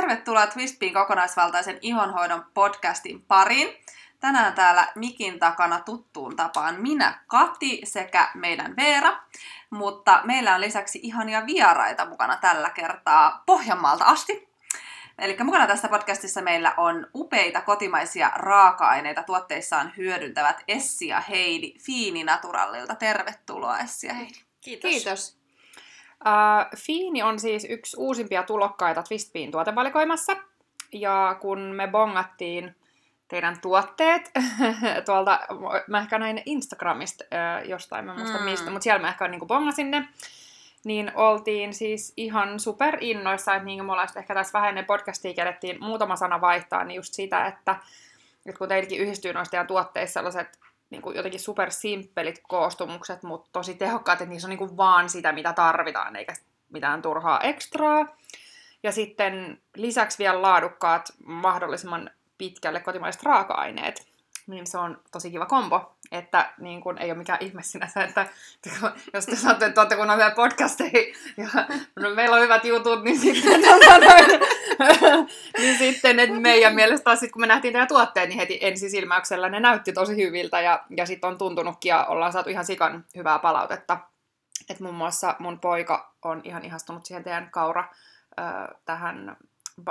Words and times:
Tervetuloa 0.00 0.46
Twistpiin 0.46 0.94
kokonaisvaltaisen 0.94 1.78
ihonhoidon 1.80 2.46
podcastin 2.54 3.22
pariin. 3.22 3.68
Tänään 4.20 4.52
täällä 4.52 4.86
mikin 4.94 5.38
takana 5.38 5.80
tuttuun 5.80 6.36
tapaan 6.36 6.80
minä, 6.80 7.20
Kati 7.26 7.80
sekä 7.84 8.30
meidän 8.34 8.76
Veera. 8.76 9.22
Mutta 9.70 10.20
meillä 10.24 10.54
on 10.54 10.60
lisäksi 10.60 11.00
ihania 11.02 11.46
vieraita 11.46 12.06
mukana 12.06 12.36
tällä 12.36 12.70
kertaa 12.70 13.42
Pohjanmaalta 13.46 14.04
asti. 14.04 14.48
Eli 15.18 15.36
mukana 15.44 15.66
tässä 15.66 15.88
podcastissa 15.88 16.42
meillä 16.42 16.74
on 16.76 17.06
upeita 17.14 17.60
kotimaisia 17.60 18.30
raaka-aineita 18.34 19.22
tuotteissaan 19.22 19.92
hyödyntävät 19.96 20.64
Essi 20.68 21.08
ja 21.08 21.20
Heidi 21.20 21.74
Fiini 21.78 22.24
Naturallilta. 22.24 22.94
Tervetuloa 22.94 23.78
Essi 23.78 24.06
ja 24.06 24.14
Heidi. 24.14 24.38
Kiitos. 24.60 24.90
Kiitos. 24.90 25.37
Uh, 26.26 26.78
Fiini 26.78 27.22
on 27.22 27.38
siis 27.38 27.66
yksi 27.70 27.96
uusimpia 28.00 28.42
tulokkaita 28.42 29.02
Twistbean 29.02 29.50
tuotevalikoimassa. 29.50 30.36
Ja 30.92 31.36
kun 31.40 31.58
me 31.58 31.88
bongattiin 31.88 32.74
teidän 33.28 33.60
tuotteet 33.60 34.30
tuolta, 35.06 35.40
mä 35.86 35.98
ehkä 35.98 36.18
näin 36.18 36.42
Instagramista 36.46 37.24
uh, 37.24 37.68
jostain, 37.68 38.04
mä 38.04 38.14
muista 38.14 38.38
mm. 38.38 38.44
mistä, 38.44 38.70
mutta 38.70 38.84
siellä 38.84 39.00
mä 39.00 39.08
ehkä 39.08 39.28
niin 39.28 39.46
bongasin 39.46 39.90
ne. 39.90 40.08
Niin 40.84 41.12
oltiin 41.14 41.74
siis 41.74 42.12
ihan 42.16 42.60
super 42.60 42.98
innoissa, 43.00 43.54
että 43.54 43.64
niin 43.64 43.78
kuin 43.78 43.86
me 43.86 43.92
ollaan 43.92 44.08
ehkä 44.16 44.34
tässä 44.34 44.52
vähän 44.52 44.68
ennen 44.68 44.84
podcastia 44.84 45.34
kerettiin 45.34 45.84
muutama 45.84 46.16
sana 46.16 46.40
vaihtaa, 46.40 46.84
niin 46.84 46.96
just 46.96 47.14
sitä, 47.14 47.46
että, 47.46 47.76
että 48.46 48.58
kun 48.58 48.68
teilläkin 48.68 49.00
yhdistyy 49.00 49.32
noista 49.32 49.50
teidän 49.50 49.66
tuotteissa 49.66 50.12
sellaiset 50.12 50.58
niin 50.90 51.02
kuin 51.02 51.16
jotenkin 51.16 51.40
supersimppelit 51.40 52.40
koostumukset, 52.48 53.22
mutta 53.22 53.50
tosi 53.52 53.74
tehokkaat, 53.74 54.20
että 54.20 54.30
niissä 54.30 54.46
on 54.46 54.50
niin 54.50 54.58
kuin 54.58 54.76
vaan 54.76 55.08
sitä, 55.08 55.32
mitä 55.32 55.52
tarvitaan, 55.52 56.16
eikä 56.16 56.34
mitään 56.68 57.02
turhaa 57.02 57.40
ekstraa. 57.40 58.16
Ja 58.82 58.92
sitten 58.92 59.62
lisäksi 59.76 60.18
vielä 60.18 60.42
laadukkaat, 60.42 61.12
mahdollisimman 61.24 62.10
pitkälle 62.38 62.80
kotimaiset 62.80 63.22
raaka-aineet. 63.22 64.07
Niin 64.48 64.66
se 64.66 64.78
on 64.78 65.00
tosi 65.12 65.30
kiva 65.30 65.46
kombo. 65.46 65.94
Että 66.12 66.52
niin 66.58 66.80
kun, 66.80 66.98
ei 66.98 67.10
ole 67.10 67.18
mikään 67.18 67.38
ihme 67.42 67.62
sinänsä, 67.62 68.04
että 68.04 68.26
jos 69.14 69.26
te 69.26 69.36
saatte, 69.36 69.66
että 69.66 69.80
olette 69.80 69.96
kun 69.96 70.10
on 70.10 70.18
vielä 70.18 70.30
podcasteja 70.30 71.14
ja 71.36 71.48
no, 71.96 72.14
meillä 72.14 72.36
on 72.36 72.42
hyvät 72.42 72.64
jutut, 72.64 73.04
niin 73.04 73.20
sitten, 73.20 73.60
tota 73.62 73.98
niin 75.58 75.78
sitten 75.78 76.20
että 76.20 76.40
meidän 76.40 76.74
mielestä 76.74 77.04
taas, 77.04 77.20
sit, 77.20 77.32
kun 77.32 77.40
me 77.40 77.46
nähtiin 77.46 77.72
teidän 77.72 77.88
tuotteet, 77.88 78.28
niin 78.28 78.38
heti 78.38 78.58
ensisilmäyksellä 78.60 79.48
ne 79.48 79.60
näytti 79.60 79.92
tosi 79.92 80.16
hyviltä 80.16 80.60
ja, 80.60 80.84
ja 80.96 81.06
sitten 81.06 81.28
on 81.28 81.38
tuntunutkin 81.38 81.90
ja 81.90 82.04
ollaan 82.04 82.32
saatu 82.32 82.50
ihan 82.50 82.64
sikan 82.64 83.04
hyvää 83.16 83.38
palautetta. 83.38 83.98
Että 84.70 84.84
muun 84.84 84.96
muassa 84.96 85.36
mun 85.38 85.60
poika 85.60 86.14
on 86.22 86.40
ihan 86.44 86.64
ihastunut 86.64 87.06
siihen 87.06 87.24
teidän 87.24 87.50
kaura 87.50 87.84
äh, 88.40 88.46
tähän 88.84 89.36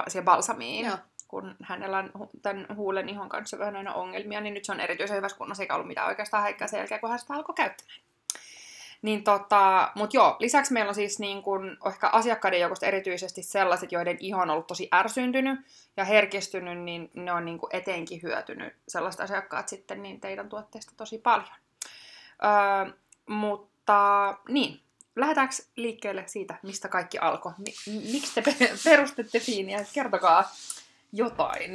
siihen 0.08 0.26
balsamiin. 0.26 0.86
Joo 0.86 0.98
kun 1.28 1.56
hänellä 1.64 1.98
on 1.98 2.12
tämän 2.42 2.68
huulen 2.76 3.10
ihon 3.10 3.30
kanssa 3.30 3.60
vähän 3.60 3.76
aina 3.76 3.94
ongelmia, 3.94 4.42
niin 4.42 4.54
nyt 4.54 4.66
se 4.66 4.72
on 4.72 4.80
erityisen 4.80 5.18
hyvässä 5.18 5.38
kunnossa, 5.38 5.64
eikä 5.64 5.76
ollut 5.76 5.88
mitään 5.88 6.08
oikeastaan 6.08 6.44
häikkää 6.44 6.68
sen 6.68 6.78
jälkeen, 6.78 7.02
kun 7.02 7.10
hän 7.10 7.20
sitä 7.20 7.34
alkoi 7.34 7.56
käyttämään. 7.56 8.02
Niin 9.02 9.24
tota, 9.24 9.92
mut 9.96 10.14
joo, 10.14 10.36
lisäksi 10.40 10.74
meillä 10.74 10.90
on 10.90 10.96
siis 10.96 11.20
niin 11.20 11.44
kun, 11.44 11.78
ehkä 11.88 12.10
asiakkaiden 12.10 12.60
joukosta 12.60 12.86
erityisesti 12.86 13.44
sellaiset, 13.44 13.92
joiden 13.92 14.18
iho 14.20 14.42
on 14.42 14.50
ollut 14.50 14.68
tosi 14.68 14.90
ärsyntynyt 14.94 15.60
ja 15.98 16.04
herkistynyt, 16.04 16.80
niin 16.80 17.12
ne 17.14 17.34
on 17.34 17.46
niin 17.46 17.60
eteenkin 17.72 18.22
hyötynyt 18.24 18.74
sellaiset 18.88 19.22
asiakkaat 19.22 19.70
sitten 19.70 20.04
niin 20.04 20.22
teidän 20.22 20.50
tuotteista 20.50 20.94
tosi 20.98 21.18
paljon. 21.18 21.56
Öö, 22.44 22.94
mutta 23.26 24.38
niin, 24.50 24.82
lähdetäänkö 25.16 25.56
liikkeelle 25.76 26.24
siitä, 26.28 26.56
mistä 26.64 26.88
kaikki 26.88 27.18
alkoi? 27.18 27.52
Miksi 28.12 28.42
te 28.42 28.56
perustette 28.84 29.40
Fiiniä? 29.40 29.86
Kertokaa 29.94 30.52
jotain? 31.14 31.74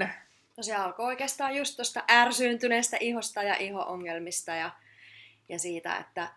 No 0.56 0.62
se 0.62 0.74
alkoi 0.74 1.06
oikeastaan 1.06 1.56
just 1.56 1.76
tuosta 1.76 2.04
ärsyyntyneestä 2.10 2.96
ihosta 3.00 3.42
ja 3.42 3.56
iho-ongelmista 3.56 4.54
ja, 4.54 4.70
ja 5.48 5.58
siitä, 5.58 5.96
että 5.96 6.28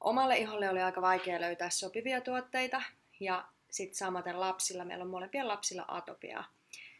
omalle 0.00 0.36
iholle 0.36 0.70
oli 0.70 0.82
aika 0.82 1.02
vaikea 1.02 1.40
löytää 1.40 1.70
sopivia 1.70 2.20
tuotteita 2.20 2.82
ja 3.20 3.44
sitten 3.70 3.96
samaten 3.96 4.40
lapsilla, 4.40 4.84
meillä 4.84 5.02
on 5.02 5.10
molempien 5.10 5.48
lapsilla 5.48 5.84
atopia, 5.88 6.44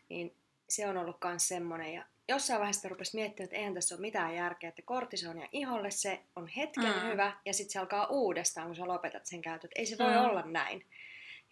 niin 0.09 0.37
se 0.69 0.89
on 0.89 0.97
ollut 0.97 1.17
myös 1.25 1.49
semmoinen. 1.49 1.95
Ja 1.95 2.05
jossain 2.29 2.61
vaiheessa 2.61 2.89
rupesi 2.89 3.17
miettimään, 3.17 3.45
että 3.45 3.57
eihän 3.57 3.75
tässä 3.75 3.95
ole 3.95 4.01
mitään 4.01 4.35
järkeä, 4.35 4.69
että 4.69 4.83
kortisonia 4.83 5.49
iholle 5.53 5.91
se 5.91 6.21
on 6.37 6.49
hetken 6.49 6.85
mm. 6.85 7.11
hyvä 7.11 7.33
ja 7.45 7.55
sitten 7.55 7.73
se 7.73 7.79
alkaa 7.79 8.07
uudestaan, 8.07 8.67
kun 8.67 8.77
sä 8.77 8.89
lopetat 8.89 9.27
sen 9.27 9.43
käytön. 9.43 9.71
Ei 9.75 9.87
se 9.87 9.99
voi 9.99 10.13
mm. 10.13 10.25
olla 10.25 10.43
näin. 10.43 10.87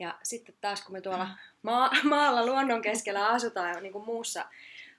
Ja 0.00 0.18
sitten 0.22 0.54
taas 0.60 0.84
kun 0.84 0.92
me 0.92 1.00
tuolla 1.00 1.28
maa, 1.62 1.90
maalla 2.08 2.46
luonnon 2.46 2.82
keskellä 2.82 3.28
asutaan 3.28 3.70
ja 3.70 3.80
niin 3.80 3.92
kuin 3.92 4.04
muussa 4.04 4.44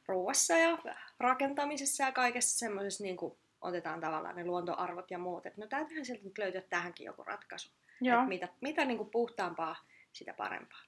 ruuassa 0.08 0.54
ja 0.54 0.78
rakentamisessa 1.20 2.04
ja 2.04 2.12
kaikessa 2.12 2.60
semmoisessa 2.60 3.04
niin 3.04 3.18
kuin 3.18 3.34
otetaan 3.62 4.02
tavallaan 4.02 4.36
ne 4.36 4.46
luontoarvot 4.46 5.12
ja 5.12 5.18
muut. 5.18 5.46
Että 5.46 5.62
no 5.62 5.68
täytyyhän 5.68 6.06
sieltä 6.06 6.24
nyt 6.24 6.38
löytyä 6.38 6.62
tähänkin 6.62 7.06
joku 7.06 7.24
ratkaisu. 7.24 7.70
Että 8.02 8.28
mitä, 8.28 8.48
mitä 8.62 8.86
niin 8.86 8.98
kuin 8.98 9.10
puhtaampaa, 9.10 9.76
sitä 10.14 10.34
parempaa. 10.34 10.82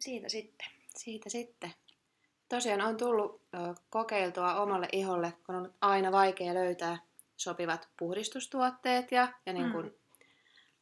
Siitä 0.00 0.28
sitten. 0.28 0.66
Siitä 0.96 1.30
sitten. 1.30 1.74
Tosiaan 2.48 2.80
on 2.80 2.96
tullut 2.96 3.42
ö, 3.54 3.74
kokeiltua 3.90 4.54
omalle 4.54 4.88
iholle, 4.92 5.32
kun 5.46 5.54
on 5.54 5.74
aina 5.80 6.12
vaikea 6.12 6.54
löytää 6.54 6.98
sopivat 7.36 7.88
puhdistustuotteet 7.98 9.12
ja, 9.12 9.28
ja 9.46 9.52
niin 9.52 9.72
kuin 9.72 9.86
mm. 9.86 9.92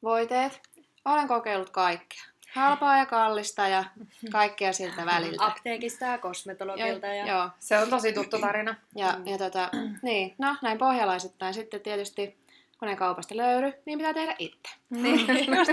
voiteet. 0.02 0.60
Olen 1.04 1.28
kokeillut 1.28 1.70
kaikkea. 1.70 2.22
Halpaa 2.54 2.98
ja 2.98 3.06
kallista 3.06 3.69
ja 3.69 3.84
kaikkea 4.32 4.72
siltä 4.72 5.06
väliltä. 5.06 5.47
Apteekista 5.47 6.04
ja 6.04 6.19
kosmetologilta. 6.19 7.06
Ja, 7.06 7.15
ja... 7.15 7.26
Joo, 7.26 7.50
se 7.59 7.78
on 7.78 7.91
tosi 7.91 8.12
tuttu 8.12 8.38
tarina. 8.38 8.75
Ja, 8.94 9.19
ja 9.25 9.38
tota, 9.38 9.70
niin, 10.03 10.34
no 10.38 10.56
näin 10.62 10.78
pohjalaisittain 10.78 11.54
sitten 11.54 11.81
tietysti 11.81 12.44
kun 12.84 12.91
ei 12.91 12.97
kaupasta 12.97 13.37
löydy, 13.37 13.72
niin 13.87 13.99
pitää 13.99 14.15
tehdä 14.15 14.34
itse. 14.39 14.71
Niin, 14.91 15.27
just 15.59 15.71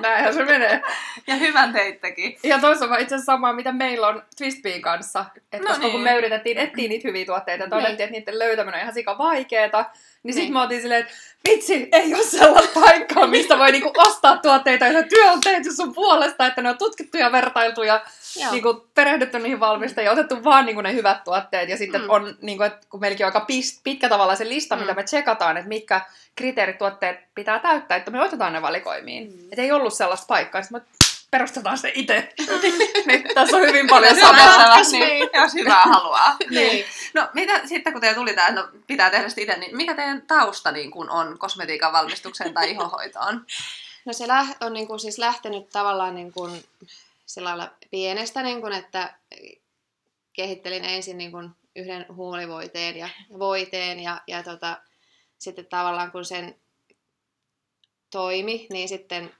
näinhän 0.00 0.34
se 0.34 0.44
menee. 0.44 0.82
Ja 1.26 1.34
hyvän 1.34 1.72
teittekin. 1.72 2.38
Ja 2.42 2.58
toisaalta 2.58 2.98
itse 2.98 3.14
asiassa 3.14 3.32
samaa, 3.32 3.52
mitä 3.52 3.72
meillä 3.72 4.08
on 4.08 4.22
Twistbeen 4.38 4.82
kanssa. 4.82 5.24
Että 5.36 5.58
no 5.58 5.66
koska 5.66 5.82
niin. 5.82 5.92
kun 5.92 6.00
me 6.00 6.16
yritettiin 6.18 6.58
etsiä 6.58 6.88
niitä 6.88 7.08
hyviä 7.08 7.24
tuotteita, 7.24 7.64
niin. 7.64 7.70
todettiin, 7.70 8.00
että 8.00 8.18
niiden 8.18 8.38
löytäminen 8.38 8.74
on 8.74 8.82
ihan 8.82 8.94
sika 8.94 9.18
vaikeeta. 9.18 9.78
Niin, 9.78 9.90
niin. 10.22 10.34
sitten 10.34 10.52
mä 10.52 10.62
otin 10.62 10.80
silleen, 10.80 11.00
että 11.00 11.12
vitsi, 11.48 11.88
ei 11.92 12.14
ole 12.14 12.22
sellaista 12.22 12.80
paikkaa, 12.80 13.26
mistä 13.26 13.58
voi 13.58 13.72
niinku 13.72 13.92
ostaa 13.96 14.36
tuotteita, 14.36 14.86
joita 14.86 15.08
työ 15.08 15.32
on 15.32 15.40
tehty 15.40 15.72
sun 15.72 15.94
puolesta, 15.94 16.46
että 16.46 16.62
ne 16.62 16.68
on 16.68 16.78
tutkittu 16.78 17.16
ja 17.16 17.32
vertailtu 17.32 17.82
ja 17.82 18.00
niinku 18.50 18.86
perehdytty 18.94 19.38
niihin 19.38 19.60
valmista 19.60 20.02
ja 20.02 20.12
otettu 20.12 20.44
vaan 20.44 20.66
niinku 20.66 20.80
ne 20.80 20.92
hyvät 20.92 21.24
tuotteet. 21.24 21.68
Ja 21.68 21.76
sitten 21.76 22.00
mm. 22.00 22.10
on, 22.10 22.36
niinku, 22.42 22.62
että 22.62 22.86
kun 22.90 23.00
meilläkin 23.00 23.26
on 23.26 23.32
aika 23.34 23.46
pitkä 23.84 24.08
tavalla 24.08 24.36
se 24.36 24.48
lista, 24.48 24.76
mm. 24.76 24.80
mitä 24.80 24.94
me 24.94 25.02
tsekataan, 25.02 25.56
että 25.56 25.68
mitkä 25.68 26.00
kriteerit 26.36 26.78
tuotteet 26.78 27.20
pitää 27.34 27.58
täyttää, 27.58 27.96
että 27.96 28.10
me 28.10 28.22
otetaan 28.22 28.52
ne 28.52 28.62
valikoimiin. 28.62 29.32
Mm. 29.32 29.44
Että 29.52 29.62
ei 29.62 29.72
ollut 29.72 29.94
sellaista 29.94 30.26
paikkaa. 30.26 30.62
Sitten 30.62 30.80
mä 30.80 30.86
perustetaan 31.30 31.78
se 31.78 31.92
itse. 31.94 32.32
niin, 33.06 33.24
tässä 33.34 33.56
on 33.56 33.62
hyvin 33.62 33.86
paljon 33.86 34.16
samaa. 34.16 34.82
niin, 34.90 35.28
jos 35.34 35.54
hyvää 35.54 35.82
haluaa. 35.82 36.36
niin. 36.50 36.84
No 37.14 37.28
mitä 37.34 37.66
sitten 37.66 37.92
kun 37.92 38.00
teillä 38.00 38.16
tuli 38.16 38.34
tämä, 38.34 38.48
että 38.48 38.60
no, 38.60 38.68
pitää 38.86 39.10
tehdä 39.10 39.28
sitä 39.28 39.40
itse, 39.40 39.56
niin 39.56 39.76
mikä 39.76 39.94
teidän 39.94 40.22
tausta 40.22 40.72
niin 40.72 40.90
kun 40.90 41.10
on 41.10 41.38
kosmetiikan 41.38 41.92
valmistukseen 41.92 42.54
tai 42.54 42.70
ihohoitoon? 42.70 43.44
No 44.04 44.12
se 44.12 44.24
on 44.60 44.72
niin 44.72 44.86
kuin, 44.86 45.00
siis 45.00 45.18
lähtenyt 45.18 45.70
tavallaan 45.70 46.14
niin 46.14 46.32
kuin, 46.32 46.64
sillä 47.26 47.48
lailla 47.48 47.70
pienestä, 47.90 48.42
niin 48.42 48.60
kuin, 48.60 48.72
että 48.72 49.18
kehittelin 50.32 50.84
ensin 50.84 51.18
niin 51.18 51.30
kuin, 51.30 51.50
yhden 51.76 52.06
huulivoiteen 52.16 52.96
ja 52.96 53.08
voiteen 53.38 54.00
ja, 54.00 54.20
ja 54.26 54.42
tota, 54.42 54.82
sitten 55.38 55.66
tavallaan 55.66 56.12
kun 56.12 56.24
sen 56.24 56.60
toimi, 58.10 58.66
niin 58.70 58.88
sitten 58.88 59.34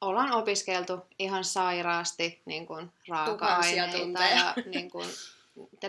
ollaan 0.00 0.32
opiskeltu 0.32 1.06
ihan 1.18 1.44
sairaasti 1.44 2.42
niin 2.44 2.66
kuin 2.66 2.92
raaka-aineita 3.08 4.22
ja 4.22 4.54
niin 4.66 4.90
kuin, 4.90 5.08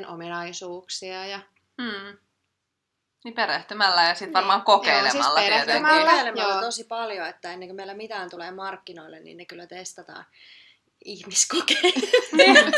ominaisuuksia. 0.08 1.26
Ja... 1.26 1.40
Mm. 1.78 2.18
Niin 3.24 3.34
perehtymällä 3.34 4.04
ja 4.04 4.16
sitten 4.16 4.34
varmaan 4.34 4.60
niin. 4.60 4.66
kokeilemalla 4.66 5.42
joo, 5.42 5.50
siis 5.50 5.66
perehtymällä, 5.66 6.42
joo. 6.42 6.62
tosi 6.62 6.84
paljon, 6.84 7.28
että 7.28 7.52
ennen 7.52 7.70
kuin 7.70 7.76
meillä 7.76 7.94
mitään 7.94 8.30
tulee 8.30 8.52
markkinoille, 8.52 9.20
niin 9.20 9.38
ne 9.38 9.46
kyllä 9.46 9.68
testataan 9.68 10.26
ihmiskokeilla. 11.06 12.08
niin. 12.38 12.72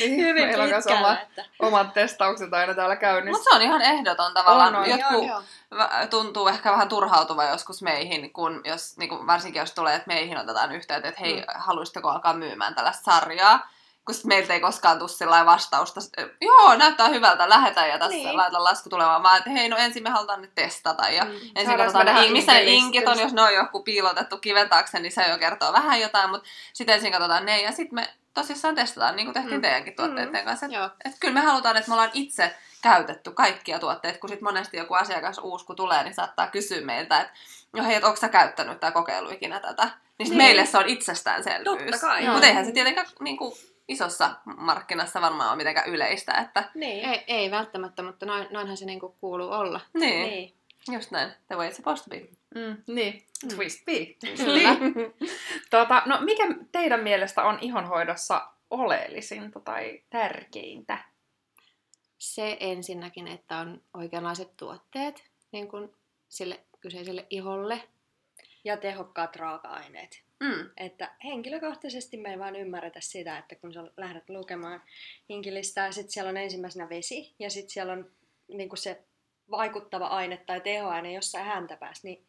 niin, 0.00 0.16
Hyvin 0.16 0.46
Meillä 0.46 0.64
on 0.64 0.98
oma, 0.98 1.18
että... 1.18 1.44
omat 1.58 1.94
testaukset 1.94 2.54
aina 2.54 2.74
täällä 2.74 2.96
käynnissä. 2.96 3.38
Mutta 3.38 3.50
se 3.50 3.56
on 3.56 3.62
ihan 3.62 3.82
ehdoton 3.82 4.34
tavallaan. 4.34 4.74
On, 4.74 4.82
on. 4.82 4.90
Jotkut 4.90 5.12
joo, 5.12 5.42
joo. 5.70 6.06
tuntuu 6.10 6.48
ehkä 6.48 6.72
vähän 6.72 6.88
turhautuva 6.88 7.44
joskus 7.44 7.82
meihin, 7.82 8.32
kun 8.32 8.60
jos, 8.64 8.96
niin 8.96 9.08
kuin 9.08 9.26
varsinkin 9.26 9.60
jos 9.60 9.72
tulee, 9.72 9.94
että 9.94 10.08
meihin 10.08 10.38
otetaan 10.38 10.72
yhteyttä, 10.72 11.08
että 11.08 11.20
hei, 11.20 11.36
mm. 11.36 11.44
haluaisitteko 11.54 12.08
alkaa 12.08 12.34
myymään 12.34 12.74
tällaista 12.74 13.12
sarjaa. 13.12 13.70
Kun 14.06 14.14
sit 14.14 14.24
meiltä 14.24 14.52
ei 14.54 14.60
koskaan 14.60 14.98
tule 14.98 15.08
sillä 15.08 15.46
vastausta, 15.46 16.00
joo, 16.40 16.74
näyttää 16.76 17.08
hyvältä, 17.08 17.48
lähetään 17.48 17.88
ja 17.88 17.98
tässä 17.98 18.14
Niin. 18.16 18.36
laita 18.36 18.64
lasku 18.64 18.88
tulemaan, 18.88 19.22
vaan 19.22 19.38
että 19.38 19.50
hei, 19.50 19.68
no 19.68 19.76
ensin 19.76 20.02
me 20.02 20.10
halutaan 20.10 20.42
nyt 20.42 20.54
testata 20.54 21.08
ja 21.08 21.24
Mm. 21.24 21.30
ensin 21.30 21.66
Saadaan 21.66 21.92
katsotaan, 21.92 22.32
missä 22.32 22.52
ne 22.52 22.64
linkit 22.64 23.08
on, 23.08 23.18
jos 23.18 23.32
ne 23.32 23.42
on 23.42 23.54
joku 23.54 23.82
piilotettu 23.82 24.38
kiven 24.38 24.68
taakse, 24.68 25.00
niin 25.00 25.12
se 25.12 25.28
jo 25.28 25.38
kertoo 25.38 25.72
vähän 25.72 26.00
jotain, 26.00 26.30
mutta 26.30 26.48
sitten 26.72 26.94
ensin 26.94 27.12
katsotaan 27.12 27.46
ne 27.46 27.60
ja 27.62 27.72
sitten 27.72 27.94
me 27.94 28.08
tosissaan 28.34 28.74
testataan, 28.74 29.16
niin 29.16 29.26
kuin 29.26 29.34
tehtiin 29.34 29.54
Mm. 29.54 29.62
teidänkin 29.62 29.96
tuotteiden 29.96 30.34
Mm. 30.42 30.44
kanssa. 30.44 30.66
Et, 30.66 30.72
Joo. 30.72 30.90
et 31.04 31.12
kyllä 31.20 31.34
me 31.34 31.40
halutaan, 31.40 31.76
että 31.76 31.88
me 31.88 31.94
ollaan 31.94 32.10
itse 32.12 32.54
käytetty 32.82 33.30
kaikkia 33.30 33.78
tuotteita, 33.78 34.18
kun 34.18 34.28
sitten 34.28 34.44
monesti 34.44 34.76
joku 34.76 34.94
asiakas 34.94 35.38
uusi 35.38 35.64
kun 35.66 35.76
tulee, 35.76 36.02
niin 36.04 36.14
saattaa 36.14 36.46
kysyä 36.46 36.80
meiltä, 36.80 37.20
että 37.20 37.32
no 37.72 37.84
hei, 37.84 37.94
että 37.94 38.06
onko 38.06 38.20
sä 38.20 38.28
käyttänyt 38.28 38.80
tai 38.80 38.92
kokeillut 38.92 39.32
ikinä 39.32 39.60
tätä? 39.60 39.84
Niin, 40.18 40.28
Niin. 40.28 40.36
meille 40.36 40.66
se 40.66 40.78
on 40.78 40.86
itsestäänselvyys. 40.88 41.78
Totta 41.90 41.98
kai. 42.06 42.26
Mutta 42.28 42.46
eihän 42.46 42.66
se 42.66 42.72
tietenkään 42.72 43.06
niin 43.20 43.36
kuin, 43.36 43.52
isossa 43.88 44.30
markkinassa 44.56 45.20
varmaan 45.20 45.48
ole 45.50 45.56
mitenkään 45.56 45.88
yleistä, 45.88 46.32
että 46.32 46.70
Niin. 46.74 47.08
Ei, 47.08 47.24
ei 47.26 47.50
välttämättä, 47.50 48.02
mutta 48.02 48.26
noin, 48.26 48.46
noinhan 48.50 48.76
se 48.76 48.84
niinku 48.84 49.16
kuuluu 49.20 49.50
olla. 49.52 49.80
niin, 49.94 50.26
niin. 50.30 50.54
just 50.92 51.10
näin, 51.10 51.32
the 51.48 51.56
way 51.56 51.68
it's 51.70 51.74
supposed 51.74 52.04
to 52.04 52.10
be. 52.10 52.28
Mm, 52.60 52.76
niin, 52.94 53.26
Mm. 53.42 53.56
twist 53.56 53.84
be. 53.84 53.92
Kyllä. 54.44 54.70
tota, 55.70 56.02
no 56.06 56.20
mikä 56.20 56.44
teidän 56.72 57.00
mielestä 57.02 57.44
on 57.44 57.58
ihonhoidossa 57.60 58.46
oleellisinta 58.70 59.60
tai 59.60 60.02
tärkeintä? 60.10 60.98
Se 62.18 62.56
ensinnäkin, 62.60 63.28
että 63.28 63.56
on 63.58 63.80
oikeanlaiset 63.94 64.56
tuotteet 64.56 65.24
niin 65.52 65.68
kuin 65.68 65.94
sille 66.28 66.60
kyseiselle 66.80 67.26
iholle. 67.30 67.82
Ja 68.64 68.76
tehokkaat 68.76 69.36
raaka-aineet. 69.36 70.23
Mm. 70.44 70.70
Että 70.76 71.14
henkilökohtaisesti 71.24 72.16
me 72.16 72.30
ei 72.30 72.38
vaan 72.38 72.56
ymmärretä 72.56 73.00
sitä, 73.00 73.38
että 73.38 73.54
kun 73.54 73.72
sä 73.72 73.84
lähdet 73.96 74.30
lukemaan 74.30 74.82
hinkilistaa, 75.28 75.92
sitten 75.92 76.12
siellä 76.12 76.28
on 76.28 76.36
ensimmäisenä 76.36 76.88
vesi 76.88 77.34
ja 77.38 77.50
sitten 77.50 77.70
siellä 77.70 77.92
on 77.92 78.10
niin 78.48 78.76
se 78.76 79.04
vaikuttava 79.50 80.06
aine 80.06 80.36
tai 80.36 80.60
tehoaine 80.60 81.12
jossain 81.12 81.44
häntäpäässä, 81.44 82.08
niin 82.08 82.26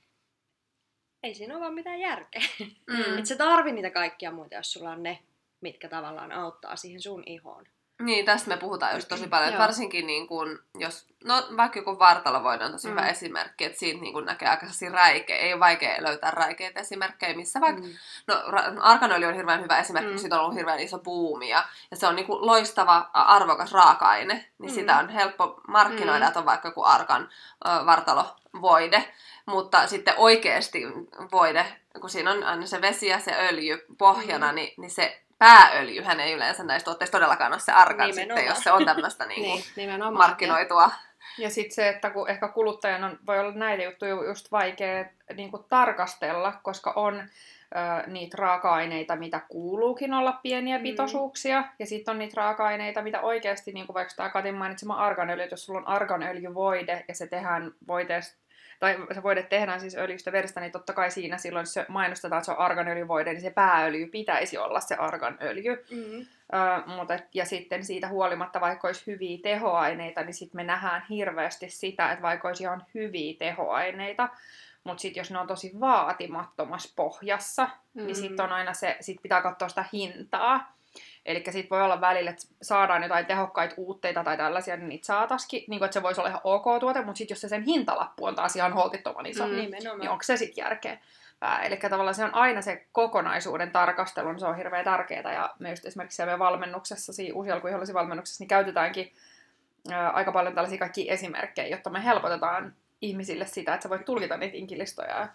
ei 1.23 1.35
siinä 1.35 1.53
ole 1.53 1.61
vaan 1.61 1.73
mitään 1.73 1.99
järkeä. 1.99 2.41
Mm. 2.87 3.17
Et 3.19 3.25
sä 3.25 3.35
tarvi 3.35 3.71
niitä 3.71 3.89
kaikkia 3.89 4.31
muita, 4.31 4.55
jos 4.55 4.73
sulla 4.73 4.91
on 4.91 5.03
ne, 5.03 5.19
mitkä 5.61 5.89
tavallaan 5.89 6.31
auttaa 6.31 6.75
siihen 6.75 7.01
sun 7.01 7.23
ihoon. 7.25 7.65
Niin, 8.01 8.25
tästä 8.25 8.49
me 8.49 8.57
puhutaan 8.57 8.95
just 8.95 9.07
tosi 9.07 9.27
paljon, 9.27 9.49
että 9.49 9.61
varsinkin 9.61 10.07
niin 10.07 10.27
kun, 10.27 10.59
jos, 10.77 11.07
no 11.23 11.43
vaikka 11.57 11.79
joku 11.79 11.99
vartalovoide 11.99 12.65
on 12.65 12.71
tosi 12.71 12.89
hyvä 12.89 13.01
Mm. 13.01 13.07
esimerkki, 13.09 13.65
että 13.65 13.79
siitä 13.79 14.01
niin 14.01 14.13
kun 14.13 14.25
näkee 14.25 14.49
aika 14.49 14.65
räikeä, 14.91 15.37
ei 15.37 15.53
ole 15.53 15.59
vaikea 15.59 16.03
löytää 16.03 16.31
räikeitä 16.31 16.79
esimerkkejä, 16.79 17.35
missä 17.35 17.61
vaikka, 17.61 17.81
Mm. 17.81 17.89
no 18.27 18.35
arkanöljy 18.81 19.27
on 19.27 19.35
hirveän 19.35 19.61
hyvä 19.63 19.79
esimerkki, 19.79 20.07
Mm. 20.07 20.13
kun 20.13 20.19
siitä 20.19 20.35
on 20.35 20.41
ollut 20.41 20.55
hirveän 20.57 20.79
iso 20.79 20.99
buumi 20.99 21.49
ja, 21.49 21.63
ja 21.91 21.97
se 21.97 22.07
on 22.07 22.15
niin 22.15 22.25
loistava, 22.29 23.09
arvokas 23.13 23.71
raaka-aine, 23.71 24.33
niin 24.59 24.71
Mm. 24.71 24.75
sitä 24.75 24.97
on 24.97 25.09
helppo 25.09 25.61
markkinoida, 25.67 26.19
Mm. 26.25 26.27
että 26.27 26.39
on 26.39 26.45
vaikka 26.45 26.67
joku 26.67 26.83
arkan 26.83 27.29
ö, 27.65 27.85
vartalovoide, 27.85 29.13
mutta 29.45 29.87
sitten 29.87 30.13
oikeasti 30.17 30.81
voide, 31.31 31.65
kun 32.01 32.09
siinä 32.09 32.31
on 32.31 32.43
aina 32.43 32.65
se 32.65 32.81
vesi 32.81 33.07
ja 33.07 33.19
se 33.19 33.31
öljy 33.49 33.85
pohjana, 33.97 34.49
Mm. 34.51 34.55
niin, 34.55 34.73
niin 34.77 34.91
se 34.91 35.21
pääöljyhän 35.37 36.19
ei 36.19 36.33
yleensä 36.33 36.63
näistä 36.63 36.85
tuotteista 36.85 37.17
todellakaan 37.17 37.51
ole 37.53 37.59
se 37.59 37.71
arkan 37.71 38.07
Nimenomaan. 38.09 38.37
sitten, 38.37 38.45
jos 38.45 38.63
se 38.63 38.71
on 38.71 38.85
tämmöistä 38.85 39.25
niin 39.35 39.41
Niin, 39.41 39.63
nimenomaan. 39.75 40.13
markkinoitua. 40.27 40.91
Ja 41.37 41.49
sitten 41.49 41.75
se, 41.75 41.89
että 41.89 42.09
kun 42.09 42.29
ehkä 42.29 42.47
kuluttajan 42.47 43.03
on, 43.03 43.19
voi 43.27 43.39
olla 43.39 43.51
näitä 43.51 43.83
juttuja 43.83 44.11
just 44.27 44.51
vaikea 44.51 45.05
niin 45.35 45.51
kuin 45.51 45.63
tarkastella, 45.69 46.53
koska 46.63 46.93
on 46.95 47.19
ö, 47.19 48.07
niitä 48.07 48.37
raaka-aineita, 48.39 49.15
mitä 49.15 49.39
kuuluukin 49.49 50.13
olla 50.13 50.39
pieniä 50.43 50.77
Mm. 50.77 50.83
pitoisuuksia, 50.83 51.63
ja 51.79 51.85
sitten 51.85 52.11
on 52.11 52.19
niitä 52.19 52.33
raaka-aineita, 52.41 53.01
mitä 53.01 53.21
oikeasti, 53.21 53.71
niin 53.71 53.85
kuin 53.85 53.93
vaikka 53.93 54.13
tämä 54.15 54.29
Katin 54.29 54.55
mainitsema 54.55 54.95
arganöljy, 54.95 55.43
että 55.43 55.53
jos 55.53 55.65
sulla 55.65 55.79
on 55.79 55.87
arganöljyvoide, 55.87 57.05
ja 57.07 57.15
se 57.15 57.27
tehdään 57.27 57.71
voiteesta, 57.87 58.37
tai 58.85 59.15
se 59.15 59.23
voide 59.23 59.43
tehdään 59.43 59.79
siis 59.79 59.95
öljystä 59.95 60.31
verestä, 60.31 60.59
niin 60.59 60.71
totta 60.71 60.93
kai 60.93 61.11
siinä 61.11 61.37
silloin 61.37 61.67
se 61.67 61.85
mainostetaan, 61.87 62.39
että 62.39 62.45
se 62.45 62.51
on 62.51 62.57
arganöljyvoide, 62.57 63.33
niin 63.33 63.41
se 63.41 63.49
pääöljy 63.49 64.07
pitäisi 64.07 64.57
olla 64.57 64.79
se 64.79 64.95
arganöljy. 64.95 65.85
Mm. 65.91 66.21
Ö, 66.21 66.95
mutta, 66.97 67.19
ja 67.33 67.45
sitten 67.45 67.85
siitä 67.85 68.07
huolimatta, 68.07 68.61
vaikka 68.61 68.87
olisi 68.87 69.07
hyviä 69.07 69.37
tehoaineita, 69.43 70.23
niin 70.23 70.33
sitten 70.33 70.57
me 70.57 70.63
nähdään 70.63 71.05
hirveästi 71.09 71.69
sitä, 71.69 72.11
että 72.11 72.21
vaikka 72.21 72.47
olisi 72.47 72.63
ihan 72.63 72.85
hyviä 72.93 73.35
tehoaineita, 73.39 74.29
mutta 74.83 75.01
sitten 75.01 75.21
jos 75.21 75.31
ne 75.31 75.39
on 75.39 75.47
tosi 75.47 75.71
vaatimattomassa 75.79 76.93
pohjassa, 76.95 77.69
mm. 77.93 78.05
niin 78.05 78.15
sitten 78.15 78.45
on 78.45 78.51
aina 78.51 78.73
se, 78.73 78.97
sit 78.99 79.21
pitää 79.21 79.41
katsoa 79.41 79.69
sitä 79.69 79.85
hintaa. 79.93 80.75
Eli 81.25 81.43
sitten 81.49 81.69
voi 81.69 81.81
olla 81.81 82.01
välillä, 82.01 82.31
että 82.31 82.47
saadaan 82.61 83.03
jotain 83.03 83.25
tehokkaita 83.25 83.75
uutteita 83.77 84.23
tai 84.23 84.37
tällaisia, 84.37 84.77
niin 84.77 84.89
niitä 84.89 85.05
saataisiin, 85.05 85.65
niin 85.67 85.79
kuin, 85.79 85.85
että 85.85 85.93
se 85.93 86.03
voisi 86.03 86.21
olla 86.21 86.29
ihan 86.29 86.41
ok 86.43 86.65
tuote, 86.79 87.01
mutta 87.01 87.17
sitten 87.17 87.35
jos 87.35 87.41
se 87.41 87.49
sen 87.49 87.63
hintalappu 87.63 88.25
on 88.25 88.35
taas 88.35 88.55
ihan 88.55 88.73
holtittoman 88.73 89.25
iso, 89.25 89.45
Mm. 89.45 89.51
mm. 89.51 89.55
Nimenomaan. 89.57 89.99
niin 89.99 90.09
onko 90.09 90.23
se 90.23 90.37
sitten 90.37 90.61
järkeä? 90.63 90.97
Eli 91.63 91.77
tavallaan 91.77 92.15
se 92.15 92.23
on 92.23 92.35
aina 92.35 92.61
se 92.61 92.85
kokonaisuuden 92.91 93.71
tarkastelu, 93.71 94.31
niin 94.31 94.39
se 94.39 94.45
on 94.45 94.57
hirveän 94.57 94.85
tärkeää. 94.85 95.33
Ja 95.33 95.55
me 95.59 95.69
just 95.69 95.85
esimerkiksi 95.85 96.15
siellä 96.15 96.39
valmennuksessa, 96.39 97.13
siinä 97.13 97.35
valmennuksessa, 97.93 98.41
niin 98.41 98.47
käytetäänkin 98.47 99.13
ää, 99.91 100.09
aika 100.09 100.31
paljon 100.31 100.55
tällaisia 100.55 100.79
kaikki 100.79 101.11
esimerkkejä, 101.11 101.67
jotta 101.67 101.89
me 101.89 102.03
helpotetaan 102.03 102.73
ihmisille 103.01 103.45
sitä, 103.45 103.73
että 103.73 103.83
sä 103.83 103.89
voit 103.89 104.05
tulkita 104.05 104.37
niitä 104.37 104.57
inkilistoja. 104.57 105.17
Ja 105.17 105.27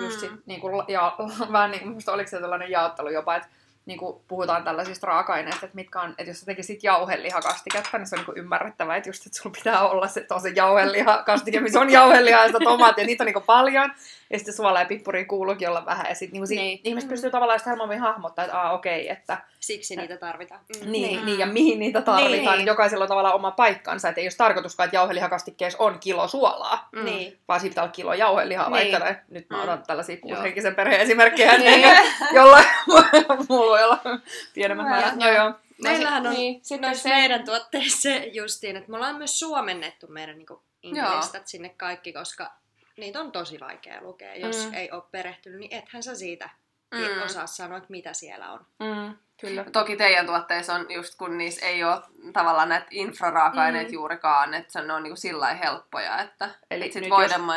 just 0.00 0.20
sit, 0.20 0.30
niin 0.46 0.60
kuin, 0.60 0.84
ja, 0.88 1.16
vähän 1.52 1.70
niin 1.70 1.82
kuin, 1.82 2.02
oliko 2.06 2.30
se 2.30 2.40
tällainen 2.40 2.70
jaottelu 2.70 3.08
jopa, 3.08 3.36
että 3.36 3.48
niin 3.86 3.98
kuin 3.98 4.20
puhutaan 4.28 4.64
tällaisista 4.64 5.06
raaka-aineista, 5.06 5.66
että 5.66 5.74
mitkä 5.76 6.00
on, 6.00 6.10
että 6.10 6.30
jos 6.30 6.40
sä 6.40 6.46
tekisit 6.46 6.84
jauhelihakastiketta, 6.84 7.98
niin 7.98 8.06
se 8.06 8.14
on 8.14 8.18
niin 8.18 8.26
kuin 8.26 8.38
ymmärrettävää, 8.38 8.96
että 8.96 9.08
just, 9.08 9.26
että 9.26 9.38
sulla 9.38 9.54
pitää 9.58 9.88
olla 9.88 10.08
se 10.08 10.20
tosi 10.20 10.52
jauhelihakastike, 10.56 11.60
missä 11.60 11.80
on 11.80 11.90
jauhelihaa 11.90 12.40
ja 12.42 12.46
sitä 12.46 12.58
tomaattia, 12.64 13.04
niitä 13.06 13.24
on 13.24 13.26
niin 13.26 13.34
kuin 13.34 13.44
paljon, 13.44 13.92
ja 14.30 14.38
sitten 14.38 14.54
suola 14.54 14.80
ja 14.80 14.86
pippuri 14.86 15.24
kuuluukin 15.24 15.68
olla 15.68 15.86
vähän, 15.86 16.06
ja 16.08 16.14
sitten 16.14 16.40
niin 16.40 16.48
niin. 16.48 16.58
Niin. 16.58 16.80
ihmiset 16.84 17.10
pystyy 17.10 17.30
tavallaan 17.30 17.58
sitä 17.58 17.70
helpommin 17.70 18.00
hahmottaa, 18.00 18.44
että 18.44 18.58
aa 18.60 18.72
okei, 18.72 19.02
okay, 19.02 19.12
että 19.16 19.38
Siksi 19.60 19.96
niitä 19.96 20.16
tarvitaan. 20.16 20.60
Mm. 20.60 20.92
niin, 20.92 21.02
niin. 21.10 21.26
Niin. 21.26 21.38
ja 21.38 21.46
mihin 21.46 21.78
niitä 21.78 22.00
tarvitaan, 22.02 22.32
Niin. 22.32 22.58
niin. 22.58 22.66
jokaisella 22.66 23.04
on 23.04 23.08
tavallaan 23.08 23.34
oma 23.34 23.50
paikkansa, 23.50 24.08
että 24.08 24.20
ei 24.20 24.24
olisi 24.24 24.38
tarkoituskaan, 24.38 24.84
että 24.84 24.96
jauhelihakastikkeessa 24.96 25.78
on 25.82 25.98
kilo 25.98 26.28
suolaa, 26.28 26.88
Mm. 26.92 27.04
Niin. 27.04 27.38
vaan 27.48 27.60
siitä 27.60 27.70
pitää 27.70 27.84
olla 27.84 27.92
kilo 27.92 28.14
jauhelihaa, 28.14 28.64
Niin. 28.70 28.72
vaikka 28.72 28.98
näin. 28.98 29.16
nyt 29.28 29.50
mä 29.50 29.56
Mm. 29.56 29.62
otan 29.62 29.82
tällaisia 29.86 30.14
Joo. 30.14 30.20
kuushenkisen 30.22 30.74
perheen 30.74 31.00
esimerkkejä, 31.00 31.58
Niin. 31.58 31.80
niin. 31.80 31.96
jolla 32.32 32.64
mulla 33.48 33.71
voi 33.72 33.84
olla 33.84 34.00
pienemmät 34.54 34.86
määrät. 34.88 35.14
Joo, 35.20 35.30
joo. 35.32 35.52
Meillähän 35.82 36.26
on 36.26 36.32
Niin, 36.32 36.40
niin, 36.52 36.64
sitten 36.64 36.88
noissa 36.88 37.02
se- 37.02 37.08
meidän 37.08 37.44
tuotteissa 37.44 38.00
se 38.00 38.16
justiin, 38.32 38.76
että 38.76 38.90
me 38.90 38.96
ollaan 38.96 39.16
myös 39.16 39.38
suomennettu 39.38 40.06
meidän 40.06 40.38
niin 40.38 40.46
inkilistat 40.82 41.48
sinne 41.48 41.68
kaikki, 41.68 42.12
koska 42.12 42.52
niitä 42.96 43.20
on 43.20 43.32
tosi 43.32 43.60
vaikea 43.60 44.00
lukea. 44.02 44.34
Jos 44.34 44.66
Mm. 44.66 44.74
ei 44.74 44.90
ole 44.90 45.02
perehtynyt, 45.10 45.60
niin 45.60 45.74
ethän 45.74 46.02
sä 46.02 46.14
siitä 46.14 46.50
Mm. 46.94 46.98
mm. 47.00 47.22
osaa 47.24 47.46
sanoa, 47.46 47.78
että 47.78 47.90
mitä 47.90 48.12
siellä 48.12 48.52
on. 48.52 48.66
Mm, 48.80 49.14
kyllä. 49.40 49.64
Toki 49.72 49.96
teidän 49.96 50.26
tuotteissa 50.26 50.74
on 50.74 50.86
just 50.88 51.14
kun 51.18 51.38
niissä 51.38 51.66
ei 51.66 51.84
ole 51.84 52.00
tavallaan 52.32 52.68
näitä 52.68 52.86
infraraaka-aineita 52.90 53.88
Mm. 53.88 53.94
juurikaan, 53.94 54.54
että 54.54 54.72
se- 54.72 54.82
ne 54.82 54.92
on 54.92 55.02
niinku 55.02 55.16
sillä 55.16 55.40
lailla 55.40 55.62
helppoja, 55.64 56.18
että 56.22 56.50
Eli 56.70 56.86
et 56.86 56.92
sit 56.92 57.02
nyt 57.02 57.12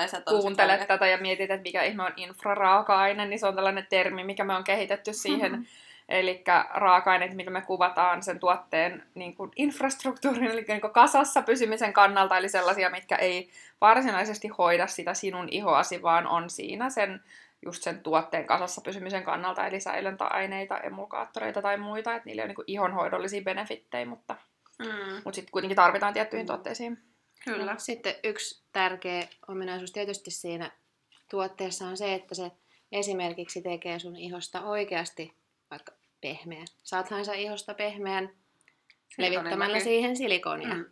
sit 0.08 0.24
Kuuntelet 0.26 0.88
tätä 0.88 1.08
ja 1.08 1.18
mietit, 1.18 1.52
että 1.52 1.64
mikä 1.64 1.84
ihme 1.84 2.04
on 2.04 2.14
infraraaka-aine, 2.16 3.26
niin 3.26 3.40
se 3.40 3.48
on 3.48 3.56
tällainen 3.56 3.88
termi, 3.90 4.24
mikä 4.24 4.44
me 4.44 4.56
on 4.56 4.64
kehitetty 4.64 5.14
siihen. 5.14 5.52
Mhm. 5.52 5.62
Eli 6.10 6.44
raaka-aineet, 6.74 7.34
mitä 7.34 7.52
me 7.52 7.62
kuvataan 7.62 8.24
sen 8.24 8.40
tuotteen 8.40 9.04
niin 9.16 9.36
kuin 9.36 9.52
infrastruktuurin, 9.56 10.44
eli 10.52 10.66
niin 10.68 10.82
kuin 10.82 10.94
kasassa 10.94 11.42
pysymisen 11.42 11.94
kannalta, 11.94 12.38
eli 12.38 12.50
sellaisia, 12.50 12.90
mitkä 12.90 13.16
ei 13.16 13.50
varsinaisesti 13.82 14.48
hoida 14.48 14.88
sitä 14.88 15.14
sinun 15.14 15.48
ihoasi, 15.52 16.02
vaan 16.02 16.28
on 16.28 16.50
siinä 16.50 16.90
sen 16.90 17.22
just 17.66 17.84
sen 17.84 18.00
tuotteen 18.04 18.46
kasassa 18.48 18.82
pysymisen 18.82 19.24
kannalta, 19.24 19.68
eli 19.68 19.80
säilöntäaineita, 19.80 20.78
emulkaattoreita 20.80 21.62
tai 21.62 21.78
muita, 21.78 22.16
että 22.16 22.26
niillä 22.26 22.42
on 22.42 22.48
niin 22.48 22.56
kuin 22.56 22.66
ihonhoidollisia 22.68 23.42
benefittejä, 23.42 24.06
mutta, 24.06 24.36
Mm, 24.80 25.14
mutta 25.16 25.36
sitten 25.36 25.52
kuitenkin 25.52 25.76
tarvitaan 25.76 26.14
tiettyihin 26.14 26.46
Mm. 26.46 26.48
tuotteisiin. 26.48 26.98
kyllä. 27.46 27.76
Sitten 27.78 28.16
yksi 28.24 28.64
tärkeä 28.72 29.22
ominaisuus 29.48 29.92
tietysti 29.92 30.32
siinä 30.32 30.72
tuotteessa 31.30 31.88
on 31.88 31.98
se, 31.98 32.14
että 32.14 32.36
se 32.36 32.52
esimerkiksi 32.92 33.62
tekee 33.62 34.00
sun 34.00 34.16
ihosta 34.16 34.62
oikeasti 34.62 35.34
vaikka 35.72 35.92
pehmeä. 36.22 36.66
Saathan 36.84 37.26
sä 37.26 37.34
ihosta 37.34 37.74
pehmeän 37.74 38.30
levittämällä 39.18 39.80
siihen 39.80 40.18
silikonia. 40.18 40.74
Mm. 40.74 40.86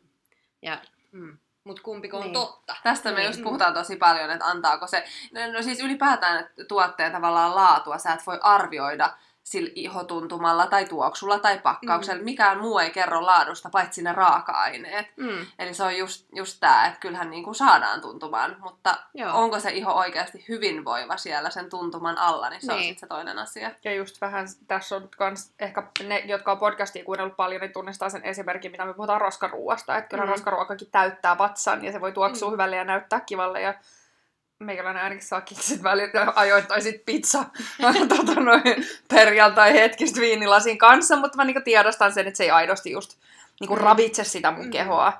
Ja 0.61 0.81
Mm. 1.11 1.37
Mutta 1.63 1.81
kumpiko 1.81 2.17
on 2.17 2.23
Niin. 2.23 2.33
totta? 2.33 2.75
Tästä 2.83 3.11
me 3.11 3.15
Niin. 3.19 3.27
just 3.27 3.43
puhutaan 3.43 3.73
tosi 3.73 3.95
paljon, 3.95 4.29
että 4.31 4.45
antaako 4.45 4.87
se, 4.87 5.03
no, 5.33 5.51
no 5.53 5.61
siis 5.61 5.79
ylipäätään 5.79 6.39
että 6.39 6.65
tuotteen 6.65 7.11
tavallaan 7.11 7.55
laatua, 7.55 7.97
sä 7.97 8.13
et 8.13 8.27
voi 8.27 8.39
arvioida 8.41 9.17
sillä 9.43 9.71
ihotuntumalla 9.75 10.67
tai 10.67 10.85
tuoksulla 10.85 11.39
tai 11.39 11.59
pakkauksella. 11.59 12.19
Mm. 12.19 12.25
Mikään 12.25 12.59
muu 12.59 12.79
ei 12.79 12.91
kerro 12.91 13.25
laadusta, 13.25 13.69
paitsi 13.69 14.01
ne 14.01 14.13
raaka-aineet. 14.13 15.07
Mm. 15.17 15.45
Eli 15.59 15.73
se 15.73 15.83
on 15.83 15.97
just, 15.97 16.25
just 16.35 16.57
tämä, 16.59 16.85
että 16.87 16.99
kyllähän 16.99 17.29
niin 17.29 17.43
kuin 17.43 17.55
saadaan 17.55 18.01
tuntumaan, 18.01 18.55
mutta 18.59 18.95
Joo. 19.13 19.37
onko 19.41 19.59
se 19.59 19.71
iho 19.71 19.91
oikeasti 19.93 20.45
hyvinvoiva 20.49 21.17
siellä 21.17 21.49
sen 21.49 21.69
tuntuman 21.69 22.17
alla, 22.17 22.49
niin 22.49 22.61
se 22.61 22.67
niin. 22.67 22.77
on 22.77 22.83
sitten 22.83 22.99
se 22.99 23.07
toinen 23.07 23.39
asia. 23.39 23.71
Ja 23.83 23.93
just 23.95 24.21
vähän 24.21 24.47
tässä 24.67 24.95
on 24.95 25.09
kans, 25.17 25.53
ehkä 25.59 25.83
ne, 26.07 26.19
jotka 26.19 26.51
on 26.51 26.57
podcastia 26.59 27.03
kuunnellut 27.03 27.35
paljon, 27.35 27.61
niin 27.61 27.73
tunnistaa 27.73 28.09
sen 28.09 28.23
esimerkin, 28.23 28.71
mitä 28.71 28.85
me 28.85 28.93
puhutaan 28.93 29.21
roskaruuasta. 29.21 29.97
Että 29.97 30.09
kyllä 30.09 30.23
Mm. 30.23 30.29
roskaruokakin 30.29 30.87
täyttää 30.91 31.37
vatsan 31.37 31.85
ja 31.85 31.91
se 31.91 32.01
voi 32.01 32.11
tuoksua 32.11 32.49
mm. 32.49 32.53
hyvälle 32.53 32.75
ja 32.75 32.83
näyttää 32.83 33.19
kivalle. 33.19 33.61
Ja 33.61 33.73
meikäläinen 34.59 35.03
ainakin 35.03 35.27
saa 35.27 35.41
kiksit 35.41 35.83
välillä 35.83 36.33
ajoittain 36.35 36.83
sit 36.83 37.05
pizza 37.05 37.45
tota 38.17 38.39
noin, 38.39 38.63
perjantai 39.09 39.73
hetkistä 39.73 40.21
viinilasin 40.21 40.77
kanssa, 40.77 41.15
mutta 41.15 41.37
mä 41.37 41.45
niinku 41.45 41.61
tiedostan 41.65 42.13
sen, 42.13 42.27
että 42.27 42.37
se 42.37 42.43
ei 42.43 42.51
aidosti 42.51 42.91
just 42.91 43.17
niinku 43.59 43.75
ravitse 43.75 44.23
sitä 44.23 44.51
mun 44.51 44.65
Mm. 44.65 44.71
kehoa. 44.71 45.13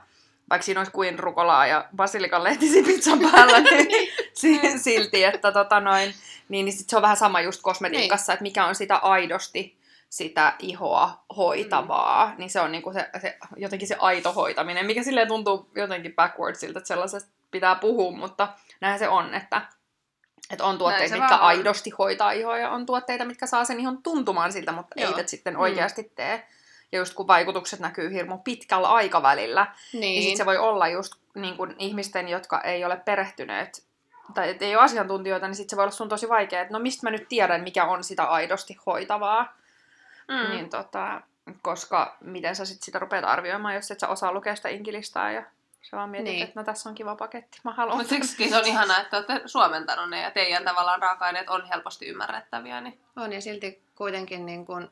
Vaikka 0.49 0.65
siinä 0.65 0.79
olisi 0.79 0.91
kuin 0.91 1.19
rukolaa 1.19 1.67
ja 1.67 1.85
basilikan 1.95 2.43
lehtisi 2.43 2.83
pizzan 2.83 3.19
päällä, 3.31 3.59
niin 3.71 3.87
si- 4.33 4.79
silti, 4.79 5.23
että 5.23 5.51
tota 5.51 5.79
noin, 5.79 6.13
niin, 6.49 6.65
niin 6.65 6.73
sit 6.77 6.89
se 6.89 6.95
on 6.95 7.01
vähän 7.01 7.17
sama 7.17 7.41
just 7.41 7.61
kosmetiikassa, 7.61 8.33
että 8.33 8.43
mikä 8.43 8.65
on 8.65 8.75
sitä 8.75 8.95
aidosti 8.97 9.77
sitä 10.09 10.53
ihoa 10.59 11.23
hoitavaa, 11.37 12.27
mm. 12.27 12.33
niin 12.37 12.49
se 12.49 12.59
on 12.59 12.71
niinku 12.71 12.93
se, 12.93 13.09
se, 13.21 13.37
jotenkin 13.57 13.87
se 13.87 13.95
aito 13.99 14.31
hoitaminen, 14.33 14.85
mikä 14.85 15.03
silleen 15.03 15.27
tuntuu 15.27 15.69
jotenkin 15.75 16.13
backwardsilta, 16.15 16.79
että 16.79 16.87
sellaisesta 16.87 17.29
pitää 17.53 17.75
puhua, 17.75 18.17
mutta 18.17 18.48
näin 18.81 19.00
se 19.00 19.10
on, 19.10 19.33
että, 19.33 19.62
että 20.51 20.65
on 20.65 20.77
tuotteita, 20.77 21.15
mitkä 21.15 21.29
vaan 21.29 21.41
aidosti 21.41 21.89
hoitaa 21.89 22.31
ihoa, 22.31 22.57
ja 22.57 22.69
on 22.69 22.86
tuotteita, 22.86 23.25
mitkä 23.25 23.48
saa 23.48 23.65
sen 23.65 23.79
ihon 23.79 24.03
tuntumaan 24.03 24.53
siltä, 24.53 24.72
mutta 24.72 25.01
Joo. 25.01 25.12
eivät 25.12 25.29
sitten 25.29 25.57
oikeasti 25.57 26.12
tee. 26.15 26.48
Ja 26.91 27.00
just 27.00 27.13
kun 27.13 27.27
vaikutukset 27.27 27.79
näkyy 27.79 28.13
hirmu 28.13 28.38
pitkällä 28.38 28.88
aikavälillä, 28.88 29.67
niin, 29.93 30.01
niin 30.01 30.24
sit 30.24 30.38
se 30.38 30.45
voi 30.45 30.57
olla 30.57 30.88
just 30.88 31.13
niin 31.36 31.57
kun 31.57 31.75
ihmisten, 31.79 32.29
jotka 32.29 32.62
ei 32.62 32.86
ole 32.86 32.98
perehtyneet 32.98 33.83
tai 34.33 34.50
et 34.50 34.62
ei 34.62 34.75
ole 34.75 34.83
asiantuntijoita, 34.83 35.48
niin 35.48 35.55
sit 35.55 35.69
se 35.69 35.75
voi 35.75 35.83
olla 35.83 35.91
sun 35.91 36.10
tosi 36.10 36.29
vaikea, 36.29 36.62
että 36.62 36.74
no 36.74 36.79
mistä 36.79 37.07
mä 37.07 37.12
nyt 37.12 37.29
tiedän, 37.29 37.62
mikä 37.62 37.86
on 37.86 38.03
sitä 38.03 38.24
aidosti 38.24 38.77
hoitavaa. 38.86 39.57
Mm. 40.27 40.50
Niin 40.50 40.69
tota, 40.69 41.22
koska 41.62 42.17
miten 42.22 42.55
sä 42.55 42.65
sit 42.65 42.83
sitä 42.83 43.00
rupeat 43.00 43.25
arvioimaan, 43.25 43.75
jos 43.75 43.91
et 43.91 44.00
sä 44.00 44.07
osaa 44.07 44.33
lukea 44.33 44.55
sitä 44.55 44.69
inkilistaa 44.69 45.31
ja 45.31 45.43
sä 45.83 45.97
vaan 45.97 46.09
mietit, 46.09 46.31
Niin. 46.33 46.43
että 46.43 46.59
no 46.59 46.63
tässä 46.63 46.89
on 46.89 46.95
kiva 46.95 47.15
paketti, 47.15 47.59
mä 47.63 47.71
haluan. 47.73 47.97
Mutta 47.97 48.09
siksikin 48.09 48.49
se 48.49 48.57
on 48.57 48.65
ihanaa, 48.65 48.99
että 49.01 49.17
olette 49.17 49.41
suomentanut 49.45 50.09
ne 50.09 50.21
ja 50.21 50.31
teidän 50.31 50.63
tavallaan 50.65 51.01
raaka-aineet 51.01 51.49
on 51.49 51.65
helposti 51.65 52.05
ymmärrettäviä. 52.07 52.81
Niin... 52.81 52.99
On 53.15 53.33
ja 53.33 53.41
silti 53.41 53.83
kuitenkin 53.95 54.45
niin 54.45 54.65
kun, 54.65 54.91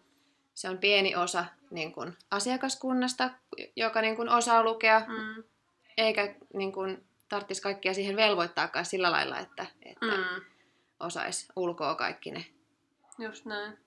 se 0.53 0.69
on 0.69 0.77
pieni 0.77 1.15
osa 1.15 1.45
niin 1.71 1.91
kun, 1.93 2.17
asiakaskunnasta, 2.31 3.29
joka 3.75 4.01
niin 4.01 4.15
kun, 4.15 4.29
osaa 4.29 4.63
lukea, 4.63 5.01
Mm. 5.07 5.43
eikä 5.97 6.35
niin 6.53 6.71
kun, 6.71 7.03
tarvitsisi 7.29 7.61
kaikkia 7.61 7.93
siihen 7.93 8.15
velvoittaakaan 8.15 8.85
sillä 8.85 9.11
lailla, 9.11 9.39
että, 9.39 9.65
että. 9.83 10.05
Mm. 10.05 10.41
osaisi 10.99 11.47
ulkoa 11.55 11.95
kaikki 11.95 12.31
ne. 12.31 12.45
Just 13.19 13.45
näin. 13.45 13.77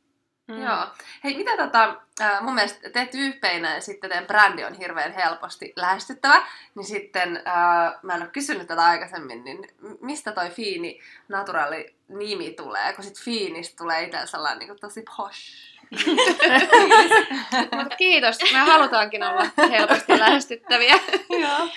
Mm. 0.46 0.62
Joo. 0.62 0.86
Hei, 1.24 1.36
mitä 1.36 1.56
tota, 1.56 1.96
äh, 2.20 2.42
mun 2.42 2.54
mielestä 2.54 2.90
te 2.90 3.06
tyyppeinä 3.06 3.74
ja 3.74 3.80
sitten 3.80 4.10
teidän 4.10 4.26
brändi 4.26 4.64
on 4.64 4.74
hirveän 4.74 5.12
helposti 5.12 5.72
lähestyttävä, 5.76 6.46
niin 6.74 6.84
sitten, 6.86 7.36
äh, 7.36 7.92
mä 8.02 8.14
en 8.14 8.22
ole 8.22 8.30
kysynyt 8.30 8.66
tätä 8.66 8.84
aikaisemmin, 8.84 9.44
niin 9.44 9.68
mistä 10.00 10.32
toi 10.32 10.50
Fiini 10.50 11.00
Naturali 11.28 11.94
nimi 12.08 12.50
tulee? 12.50 12.92
Kun 12.92 13.04
sit 13.04 13.20
Fiinistä 13.20 13.76
tulee 13.76 14.02
itse 14.02 14.18
sellainen 14.24 14.68
niin 14.68 14.80
tosi 14.80 15.02
posh. 15.16 15.74
Mutta 17.76 17.96
kiitos, 17.96 18.38
me 18.52 18.58
halutaankin 18.58 19.22
olla 19.22 19.46
helposti 19.70 20.18
lähestyttäviä. 20.18 20.94
Joo. 21.30 21.68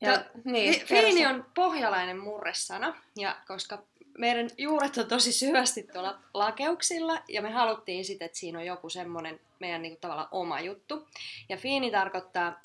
Ja, 0.00 0.18
To- 0.18 0.24
niin, 0.44 0.74
Fi- 0.80 0.86
Fiini 0.86 1.26
on 1.26 1.46
pohjalainen 1.54 2.18
murresana, 2.18 2.94
ja 3.16 3.36
koska 3.46 3.82
meidän 4.18 4.50
juuret 4.58 4.96
on 4.98 5.06
tosi 5.06 5.32
syvästi 5.32 5.82
tuolla 5.82 6.18
lakeuksilla, 6.34 7.22
ja 7.28 7.42
me 7.42 7.50
haluttiin 7.50 8.04
sitten, 8.04 8.26
että 8.26 8.38
siinä 8.38 8.58
on 8.58 8.66
joku 8.66 8.88
semmoinen 8.90 9.40
meidän 9.58 9.82
niinku 9.82 9.98
tavallaan 10.00 10.28
oma 10.30 10.60
juttu. 10.60 11.08
Ja 11.48 11.56
fiini 11.56 11.90
tarkoittaa, 11.90 12.60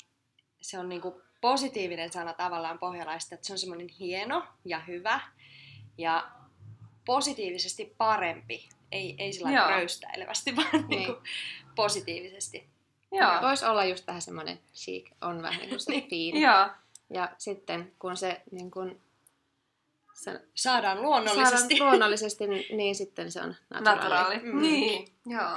se 0.60 0.78
on 0.78 0.88
niinku 0.88 1.22
positiivinen 1.40 2.12
sana 2.12 2.32
tavallaan 2.32 2.78
pohjalaista, 2.78 3.34
että 3.34 3.46
se 3.46 3.52
on 3.52 3.58
semmoinen 3.58 3.88
hieno 3.88 4.44
ja 4.64 4.78
hyvä, 4.80 5.20
ja 5.98 6.30
positiivisesti 7.04 7.94
parempi. 7.98 8.68
Ei, 8.92 9.14
ei 9.18 9.32
sillä 9.32 9.50
Joo. 9.50 9.56
lailla 9.62 9.76
röystäilevästi, 9.76 10.56
vaan 10.56 10.68
Niin. 10.72 10.88
niinku 10.88 11.14
positiivisesti. 11.74 12.66
Joo. 13.12 13.42
Voisi 13.42 13.64
olla 13.64 13.84
just 13.84 14.06
vähän 14.06 14.22
semmoinen 14.22 14.60
chic, 14.74 15.10
on 15.20 15.42
vähän 15.42 15.58
niin 15.60 15.68
kuin 15.68 15.80
se 15.80 16.06
fiini. 16.10 16.40
Joo. 16.42 16.68
Ja 17.10 17.28
sitten 17.38 17.92
kun 17.98 18.16
se 18.16 18.40
niin 18.50 18.70
kun, 18.70 19.00
se 20.16 20.40
Saadaan 20.54 21.02
luonnollisesti. 21.02 21.76
saadaan 21.76 21.90
luonnollisesti, 21.90 22.46
niin, 22.46 22.76
niin 22.76 22.94
sitten 22.94 23.30
se 23.32 23.40
on 23.42 23.54
naturaali. 23.70 23.98
Naturaali. 24.00 24.38
Mm. 24.38 24.60
Niin. 24.62 25.08
Joo. 25.26 25.56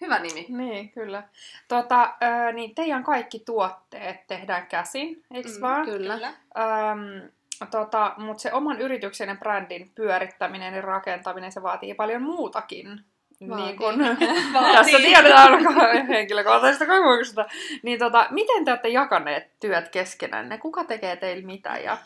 Hyvä 0.00 0.18
nimi. 0.18 0.46
Niin, 0.48 0.90
kyllä. 0.92 1.22
Tota, 1.68 2.14
ö, 2.48 2.52
niin 2.52 2.74
teidän 2.74 3.04
kaikki 3.04 3.38
tuotteet 3.38 4.26
tehdään 4.26 4.66
käsin, 4.66 5.22
eikö 5.34 5.48
Mm, 5.48 5.60
vaan? 5.60 5.84
Kyllä. 5.84 6.14
Kyllä. 6.14 6.28
Öm, 6.28 7.30
tota, 7.70 8.14
mutta 8.16 8.40
se 8.42 8.52
oman 8.52 8.80
yrityksen 8.80 9.28
ja 9.28 9.34
brändin 9.34 9.90
pyörittäminen 9.94 10.74
ja 10.74 10.80
rakentaminen, 10.80 11.52
se 11.52 11.62
vaatii 11.62 11.94
paljon 11.94 12.22
muutakin. 12.22 13.00
Vaatii. 13.48 13.66
Niin 13.66 13.76
kun, 13.76 13.98
Vaatii. 14.54 14.72
tässä 14.74 14.98
tiedetään 14.98 16.06
henkilökohtaisesta 16.08 16.86
kokemuksesta. 16.86 17.46
Niin 17.82 17.98
tota, 17.98 18.26
miten 18.30 18.64
te 18.64 18.70
olette 18.70 18.88
jakaneet 18.88 19.50
työt 19.60 19.88
keskenänne? 19.88 20.58
Kuka 20.58 20.84
tekee 20.84 21.16
teillä 21.16 21.46
mitä? 21.46 21.76
Ja... 21.78 21.98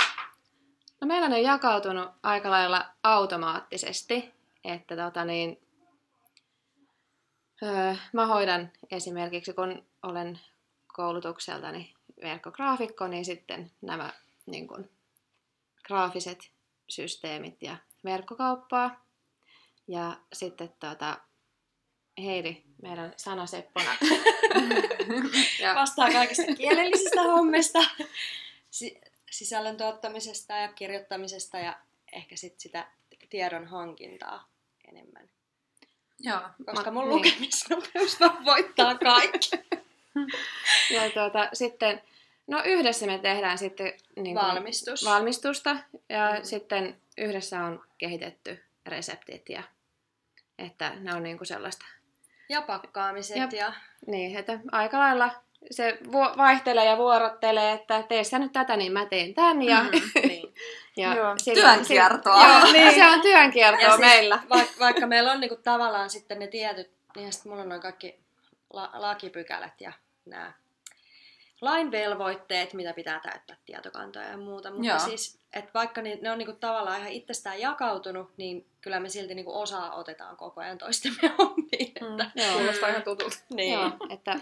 No 1.01 1.07
meillä 1.07 1.25
on 1.25 1.31
ne 1.31 1.41
jakautunut 1.41 2.11
aika 2.23 2.51
lailla 2.51 2.87
automaattisesti, 3.03 4.35
että 4.65 4.97
tota 4.97 5.25
niin, 5.25 5.61
öö, 7.63 7.95
mä 8.13 8.27
hoidan 8.27 8.73
esimerkiksi, 8.91 9.53
kun 9.53 9.87
olen 10.03 10.41
koulutukseltani 10.87 11.95
verkkograafikko, 12.23 13.09
niin 13.09 13.25
sitten 13.25 13.71
nämä 13.81 14.13
niin 14.47 14.69
kun, 14.69 14.91
graafiset 15.85 16.51
systeemit 16.89 17.63
ja 17.63 17.77
verkkokauppaa. 18.05 19.05
Ja 19.89 20.17
sitten 20.33 20.73
tota, 20.81 21.19
Heidi, 22.23 22.63
meidän 22.83 23.13
sanaseppona. 23.17 23.91
ja, 25.63 25.75
vastaa 25.75 26.11
kaikista 26.13 26.55
kielellisistä 26.57 27.23
hommista, 27.23 27.79
si- 28.71 29.01
sisällön 29.31 29.77
tuottamisesta 29.77 30.57
ja 30.57 30.73
kirjoittamisesta 30.73 31.59
ja 31.59 31.79
ehkä 32.13 32.37
sit 32.37 32.61
sitä 32.61 32.87
tiedon 33.31 33.67
hankintaa 33.67 34.49
enemmän. 34.89 35.31
Joo. 36.21 36.41
Koska 36.67 36.91
mun 36.91 37.09
niin. 37.09 37.17
lukemisnopeus 37.17 38.21
vaan 38.21 38.45
voittaa 38.45 38.95
kaikki. 38.95 39.51
ja 40.95 41.11
tuota, 41.15 41.49
sitten, 41.53 42.03
no 42.47 42.63
yhdessä 42.65 43.07
me 43.07 43.19
tehdään 43.19 43.59
sitten 43.59 43.93
niin 44.17 44.37
kuin 44.37 44.47
Valmistus. 44.47 45.05
valmistusta 45.05 45.77
ja 46.09 46.31
Mm. 46.33 46.39
mm. 46.39 46.45
sitten 46.45 47.01
yhdessä 47.19 47.65
on 47.65 47.85
kehitetty 47.99 48.65
reseptit 48.87 49.49
ja 49.49 49.63
että 50.59 50.93
ne 51.01 51.15
on 51.15 51.23
niin 51.23 51.37
kuin 51.39 51.47
sellaista. 51.47 51.85
ja 52.49 52.63
pakkaamiset 52.63 53.37
Jep. 53.37 53.53
ja 53.53 53.73
Niin, 54.07 54.37
että 54.37 54.61
aika 54.73 54.99
lailla 54.99 55.43
se 55.71 55.99
vu- 56.13 56.37
vaihtelee 56.37 56.85
ja 56.85 56.97
vuorottelee, 56.97 57.73
että 57.73 58.03
tee 58.03 58.25
sä 58.25 58.39
nyt 58.39 58.53
tätä, 58.53 58.77
niin 58.77 58.93
mä 58.93 59.07
teen 59.07 59.35
tän. 59.35 59.63
Ja, 59.63 59.83
Mm. 59.83 59.91
niin. 60.23 60.55
ja 60.97 61.15
Joo. 61.15 61.35
Työnkiertoa. 61.55 62.47
Joo, 62.49 62.65
niin. 62.73 62.95
se 62.95 63.07
on 63.07 63.21
työnkiertoa 63.23 63.83
Ja 63.85 63.89
siis 63.89 64.01
meillä. 64.01 64.39
Vaikka, 64.51 64.75
vaikka 64.81 65.07
meillä 65.07 65.33
on 65.33 65.41
niinku 65.41 65.57
tavallaan 65.57 66.11
sitten 66.11 66.39
ne 66.39 66.47
tietyt, 66.47 66.91
niin 67.17 67.33
sitten 67.33 67.53
mulla 67.53 67.63
on 67.63 67.69
noin 67.69 67.81
kaikki 67.81 68.19
la- 68.73 68.91
lakipykälät 68.95 69.81
ja 69.81 69.93
nämä 70.27 70.53
lain 71.61 71.91
velvoitteet, 71.91 72.73
mitä 72.75 72.93
pitää 72.93 73.21
täyttää 73.21 73.57
tietokantoja 73.67 74.29
ja 74.29 74.37
muuta. 74.37 74.71
Mutta 74.71 74.87
Joo. 74.87 74.99
siis, 74.99 75.39
että 75.53 75.71
vaikka 75.75 76.03
ni, 76.03 76.19
ne 76.23 76.31
on 76.31 76.39
niinku 76.39 76.53
tavallaan 76.61 76.99
ihan 76.99 77.13
itsestään 77.13 77.61
jakautunut, 77.61 78.31
niin 78.37 78.67
kyllä 78.81 79.01
me 79.01 79.09
silti 79.09 79.35
niinku 79.35 79.61
osaa 79.61 79.95
otetaan 79.95 80.37
koko 80.37 80.61
ajan 80.61 80.79
toistemme 80.79 81.19
hommiin. 81.39 81.89
Että, 81.89 82.25
Mm, 82.25 82.43
Joo. 82.43 82.53
kuulostaa 82.57 82.89
ihan 82.89 83.03
tutulta. 83.03 83.37
niin. 83.55 83.73
Joo, 83.75 83.91
että 84.11 84.37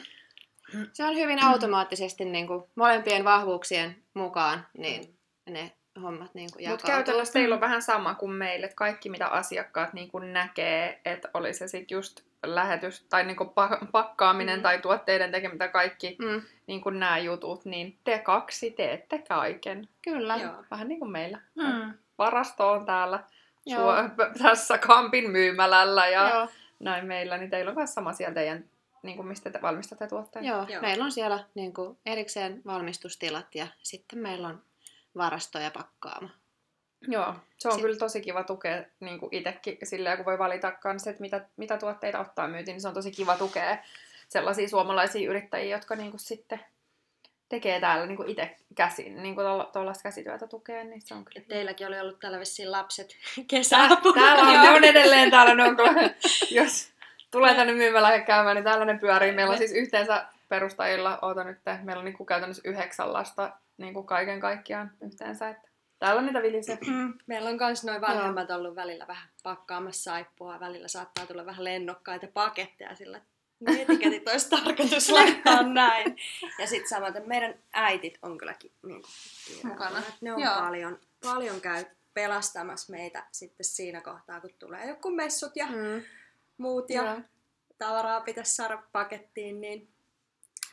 se 0.92 1.04
on 1.04 1.16
hyvin 1.16 1.44
automaattisesti 1.44 2.24
niin 2.24 2.46
kuin 2.46 2.64
molempien 2.74 3.24
vahvuuksien 3.24 3.96
mukaan 4.14 4.66
niin 4.78 5.18
ne 5.50 5.72
hommat 6.02 6.34
niin 6.34 6.48
kuin 6.52 6.68
Mutta 6.68 6.86
jakautuu. 6.86 6.86
käytännössä 6.86 7.32
teillä 7.32 7.54
on 7.54 7.60
vähän 7.60 7.82
sama 7.82 8.14
kuin 8.14 8.32
meille, 8.32 8.66
että 8.66 8.76
kaikki 8.76 9.08
mitä 9.10 9.26
asiakkaat 9.26 9.92
niin 9.92 10.08
kuin 10.10 10.32
näkee, 10.32 11.00
että 11.04 11.28
oli 11.34 11.52
se 11.54 11.68
sitten 11.68 11.96
just 11.96 12.20
lähetys 12.46 13.06
tai 13.10 13.24
niin 13.24 13.36
kuin 13.36 13.50
pakkaaminen 13.92 14.58
Mm. 14.58 14.62
tai 14.62 14.78
tuotteiden 14.78 15.30
tekeminen 15.30 15.58
tai 15.58 15.68
kaikki 15.68 16.16
Mm, 16.18 16.42
niin 16.66 16.80
kuin 16.80 17.00
nämä 17.00 17.18
jutut, 17.18 17.64
niin 17.64 17.98
te 18.04 18.18
kaksi 18.18 18.70
teette 18.70 19.18
kaiken. 19.28 19.88
kyllä. 20.02 20.36
Joo. 20.36 20.64
Vähän 20.70 20.88
niin 20.88 20.98
kuin 21.00 21.10
meillä. 21.10 21.38
Mm. 21.54 21.94
Varasto 22.18 22.70
on 22.70 22.86
täällä 22.86 23.24
Joo. 23.66 23.80
Suo, 23.80 23.94
tässä 24.42 24.78
Kampin 24.78 25.30
myymälällä 25.30 26.08
ja 26.08 26.28
Joo. 26.28 26.48
näin 26.78 27.06
meillä, 27.06 27.38
niin 27.38 27.50
teillä 27.50 27.68
on 27.70 27.76
myös 27.76 27.94
sama 27.94 28.12
siellä 28.12 28.34
teidän, 28.34 28.64
niin 29.06 29.16
kuin 29.16 29.28
mistä 29.28 29.50
te 29.50 29.62
valmistatte 29.62 30.06
tuotteita. 30.06 30.48
Joo, 30.48 30.66
Joo. 30.68 30.82
Meillä 30.82 31.04
on 31.04 31.12
siellä 31.12 31.44
niin 31.54 31.74
kuin, 31.74 31.98
erikseen 32.06 32.62
valmistustilat 32.66 33.54
ja 33.54 33.66
sitten 33.82 34.18
meillä 34.18 34.48
on 34.48 34.62
varasto 35.16 35.58
ja 35.58 35.70
pakkaamo. 35.70 36.28
Joo, 37.08 37.34
se 37.58 37.68
on 37.68 37.74
Sit- 37.74 37.82
kyllä 37.82 37.98
tosi 37.98 38.20
kiva 38.20 38.44
tukea 38.44 38.84
niin 39.00 39.20
kuin 39.20 39.34
itsekin 39.34 39.78
silleen, 39.82 40.16
kun 40.16 40.26
voi 40.26 40.38
valita 40.38 40.72
kanssa, 40.72 41.10
että 41.10 41.22
mitä, 41.22 41.48
mitä 41.56 41.76
tuotteita 41.78 42.20
ottaa 42.20 42.48
myytiin, 42.48 42.74
niin 42.74 42.80
se 42.80 42.88
on 42.88 42.94
tosi 42.94 43.10
kiva 43.10 43.36
tukea 43.36 43.78
sellaisia 44.28 44.68
suomalaisia 44.68 45.30
yrittäjiä, 45.30 45.76
jotka 45.76 45.96
niin 45.96 46.10
kuin 46.10 46.20
sitten 46.20 46.60
tekee 47.48 47.80
täällä 47.80 48.06
niin 48.06 48.16
kuin 48.16 48.28
itse 48.28 48.56
käsin, 48.74 49.22
niin 49.22 49.34
kuin 49.34 49.46
tuollaista 49.72 50.02
käsityötä 50.02 50.46
tukea, 50.46 50.84
niin 50.84 51.02
se 51.02 51.14
on 51.14 51.24
kyllä 51.24 51.40
Et 51.40 51.48
teilläkin 51.48 51.86
oli 51.86 52.00
ollut 52.00 52.20
täällä 52.20 52.40
vissiin 52.40 52.72
lapset 52.72 53.16
kesäapuna. 53.48 54.22
Täällä 54.22 54.42
on, 54.42 54.62
ne 54.62 54.70
on 54.70 54.84
edelleen 54.84 55.30
täällä, 55.30 55.54
ne 55.54 55.64
on 55.64 55.76
kyllä, 55.76 56.10
jos 56.50 56.95
tulee 57.30 57.54
tänne 57.54 57.72
myymälään 57.72 58.24
käymään, 58.24 58.56
niin 58.56 58.64
täällä 58.64 58.84
ne 58.84 58.98
pyörii. 58.98 59.32
Meillä 59.32 59.52
on 59.52 59.58
siis 59.58 59.72
yhteensä 59.72 60.26
perustajilla, 60.48 61.18
oota 61.22 61.44
nyt, 61.44 61.58
meillä 61.82 61.98
on 61.98 62.04
niin 62.04 62.16
kuin 62.16 62.26
käytännössä 62.26 62.62
yhdeksän 62.64 63.12
lasta 63.12 63.52
niin 63.78 63.94
kuin 63.94 64.06
kaiken 64.06 64.40
kaikkiaan 64.40 64.90
yhteensä. 65.02 65.48
Että 65.48 65.68
täällä 65.98 66.18
on 66.18 66.26
niitä 66.26 66.42
vilisee. 66.42 66.78
Meillä 67.26 67.50
on 67.50 67.56
myös 67.56 67.84
noin 67.84 68.00
vanhemmat 68.00 68.50
ollut 68.50 68.76
välillä 68.76 69.06
vähän 69.06 69.28
pakkaamassa 69.42 70.02
saippua. 70.02 70.60
Välillä 70.60 70.88
saattaa 70.88 71.26
tulla 71.26 71.46
vähän 71.46 71.64
lennokkaita 71.64 72.26
paketteja 72.34 72.94
sillä, 72.96 73.20
ne 73.60 73.72
etiketit 73.82 74.28
olisi 74.28 74.50
tarkoitus 74.50 75.10
laittaa 75.10 75.62
näin. 75.62 76.16
Ja 76.58 76.66
sitten 76.66 76.88
samaten 76.88 77.22
meidän 77.26 77.54
äitit 77.72 78.18
on 78.22 78.38
kylläkin 78.38 78.72
niin 78.86 79.02
kuin, 79.02 79.70
Mukana. 79.70 80.02
Ne 80.20 80.32
on 80.32 80.40
Joo. 80.40 80.54
paljon, 80.54 80.98
paljon 81.22 81.60
käy 81.60 81.84
pelastamassa 82.14 82.92
meitä 82.92 83.26
sitten 83.32 83.64
siinä 83.64 84.00
kohtaa, 84.00 84.40
kun 84.40 84.50
tulee 84.58 84.88
joku 84.88 85.10
messut 85.10 85.52
ja 85.56 85.66
Mm. 85.66 86.02
Muut 86.58 86.90
ja 86.90 87.02
Joo. 87.02 87.16
tavaraa 87.78 88.20
pitäisi 88.20 88.54
saada 88.54 88.82
pakettiin, 88.92 89.60
niin 89.60 89.88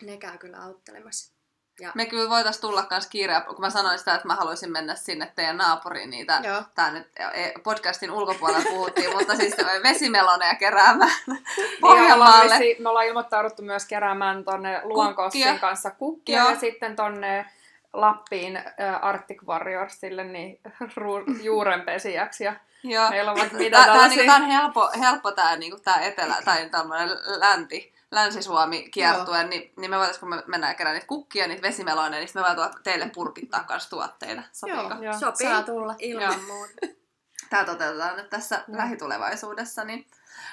ne 0.02 0.18
käy 0.18 0.38
kyllä 0.38 0.58
auttelemassa. 0.58 1.34
Ja 1.80 1.92
Me 1.96 2.06
kyllä 2.06 2.30
voitais 2.30 2.60
tulla 2.60 2.84
kans 2.84 3.08
kiireä, 3.08 3.42
kun 3.42 3.60
mä 3.60 3.70
sanoin 3.70 4.00
sitä, 4.00 4.16
että 4.16 4.28
mä 4.28 4.36
haluaisin 4.36 4.72
mennä 4.72 4.96
sinne 4.96 5.32
teidän 5.36 5.58
naapuriin 5.58 6.10
niitä, 6.10 6.42
Joo. 6.44 6.64
tää 6.76 6.92
nyt 6.92 7.08
e, 7.20 7.52
podcastin 7.64 8.12
ulkopuolella 8.12 8.66
puhuttiin, 8.70 9.14
mutta 9.18 9.36
siis 9.36 9.56
vesimeloneja 9.84 10.56
keräämään 10.56 11.12
Pohjanmaalle. 11.82 12.60
Niin, 12.60 12.84
me 12.84 12.90
ollaan 12.90 13.06
ilmoittauduttu 13.06 13.62
myös 13.62 13.86
keräämään 13.86 14.44
tonne 14.46 14.82
Luankossin 14.84 15.42
Kukkia. 15.44 15.60
kanssa 15.60 15.92
kukkia 15.92 16.40
Joo. 16.40 16.50
ja 16.50 16.60
sitten 16.60 16.96
tonne 16.96 17.46
Lappiin 17.94 18.58
äh, 18.58 18.64
Arctic 19.02 19.44
Warriorsille 19.48 20.24
niin 20.24 20.60
ru- 20.82 21.42
juurenpesijäksi. 21.44 22.44
Ja 22.44 22.56
Joo. 22.84 23.10
meillä 23.10 23.32
on 23.32 23.38
vaikka 23.38 23.58
mitä 23.64 23.78
Tää, 23.78 23.86
tää, 23.86 23.94
on, 23.94 24.00
tällaisia. 24.00 24.24
niinku, 24.40 24.44
on 24.44 24.52
helppo, 24.62 24.90
helppo 25.00 25.32
tää, 25.32 25.56
niinku, 25.56 25.80
tää 25.80 26.02
etelä, 26.02 26.36
tai 26.46 26.70
tämmönen 26.70 27.10
länti, 27.26 27.94
Länsi-Suomi 28.12 28.90
kiertue, 28.92 29.44
niin, 29.44 29.74
niin 29.78 29.92
me 29.92 29.98
voitais, 29.98 30.18
kun 30.20 30.30
me 30.30 30.44
mennään 30.48 30.76
kerään 30.76 30.94
niitä 30.94 31.08
kukkia, 31.08 31.48
niitä 31.48 31.62
vesimeloneja, 31.62 32.20
niin 32.24 32.30
me 32.36 32.42
voidaan 32.42 32.72
tuot- 32.72 32.82
teille 32.84 33.10
purkittaa 33.16 33.64
kans 33.64 33.90
tuotteita. 33.90 34.42
Sopiiko? 34.52 34.82
Joo. 34.82 35.02
Joo. 35.02 35.14
sopii 35.20 35.48
Saa 35.50 35.64
tulla. 35.64 35.96
ilman 36.00 36.24
Joo. 36.24 36.38
muuta. 36.48 36.74
Tämä 37.50 37.66
toteutetaan 37.66 38.16
nyt 38.18 38.30
tässä 38.30 38.56
Joo. 38.68 38.78
lähitulevaisuudessa. 38.78 39.84
Niin... 39.84 40.08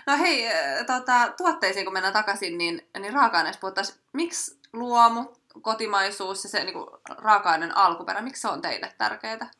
No 0.06 0.18
hei, 0.18 0.48
tota, 0.86 1.32
tuotteisiin 1.36 1.84
kun 1.86 1.92
mennään 1.92 2.12
takaisin, 2.12 2.58
niin, 2.58 2.88
niin 2.98 3.12
raaka-aineista 3.12 3.60
puhuttaisiin. 3.60 3.98
Miksi 4.12 4.58
luomu, 4.72 5.24
kotimaisuus 5.62 6.44
ja 6.44 6.50
se 6.50 6.64
niin 6.64 6.72
kuin, 6.72 6.86
raaka-aineen 7.08 7.76
alkuperä, 7.76 8.20
miksi 8.20 8.42
se 8.42 8.48
on 8.48 8.62
teille 8.62 8.94
tärkeää? 8.98 9.50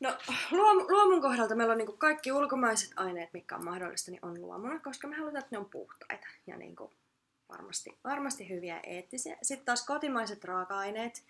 No 0.00 0.18
luom, 0.50 0.86
luomun 0.88 1.22
kohdalta 1.22 1.54
meillä 1.54 1.72
on 1.72 1.78
niinku 1.78 1.96
kaikki 1.96 2.32
ulkomaiset 2.32 2.90
aineet, 2.96 3.32
mitkä 3.32 3.56
on 3.56 3.64
mahdollista, 3.64 4.10
niin 4.10 4.24
on 4.24 4.40
luomuna, 4.40 4.80
koska 4.80 5.08
me 5.08 5.16
halutaan, 5.16 5.44
että 5.44 5.56
ne 5.56 5.58
on 5.58 5.70
puhtaita 5.70 6.26
ja 6.46 6.56
niinku 6.56 6.92
varmasti, 7.48 7.98
varmasti 8.04 8.48
hyviä 8.48 8.74
ja 8.74 8.80
eettisiä. 8.80 9.36
Sitten 9.42 9.66
taas 9.66 9.86
kotimaiset 9.86 10.44
raaka-aineet 10.44 11.24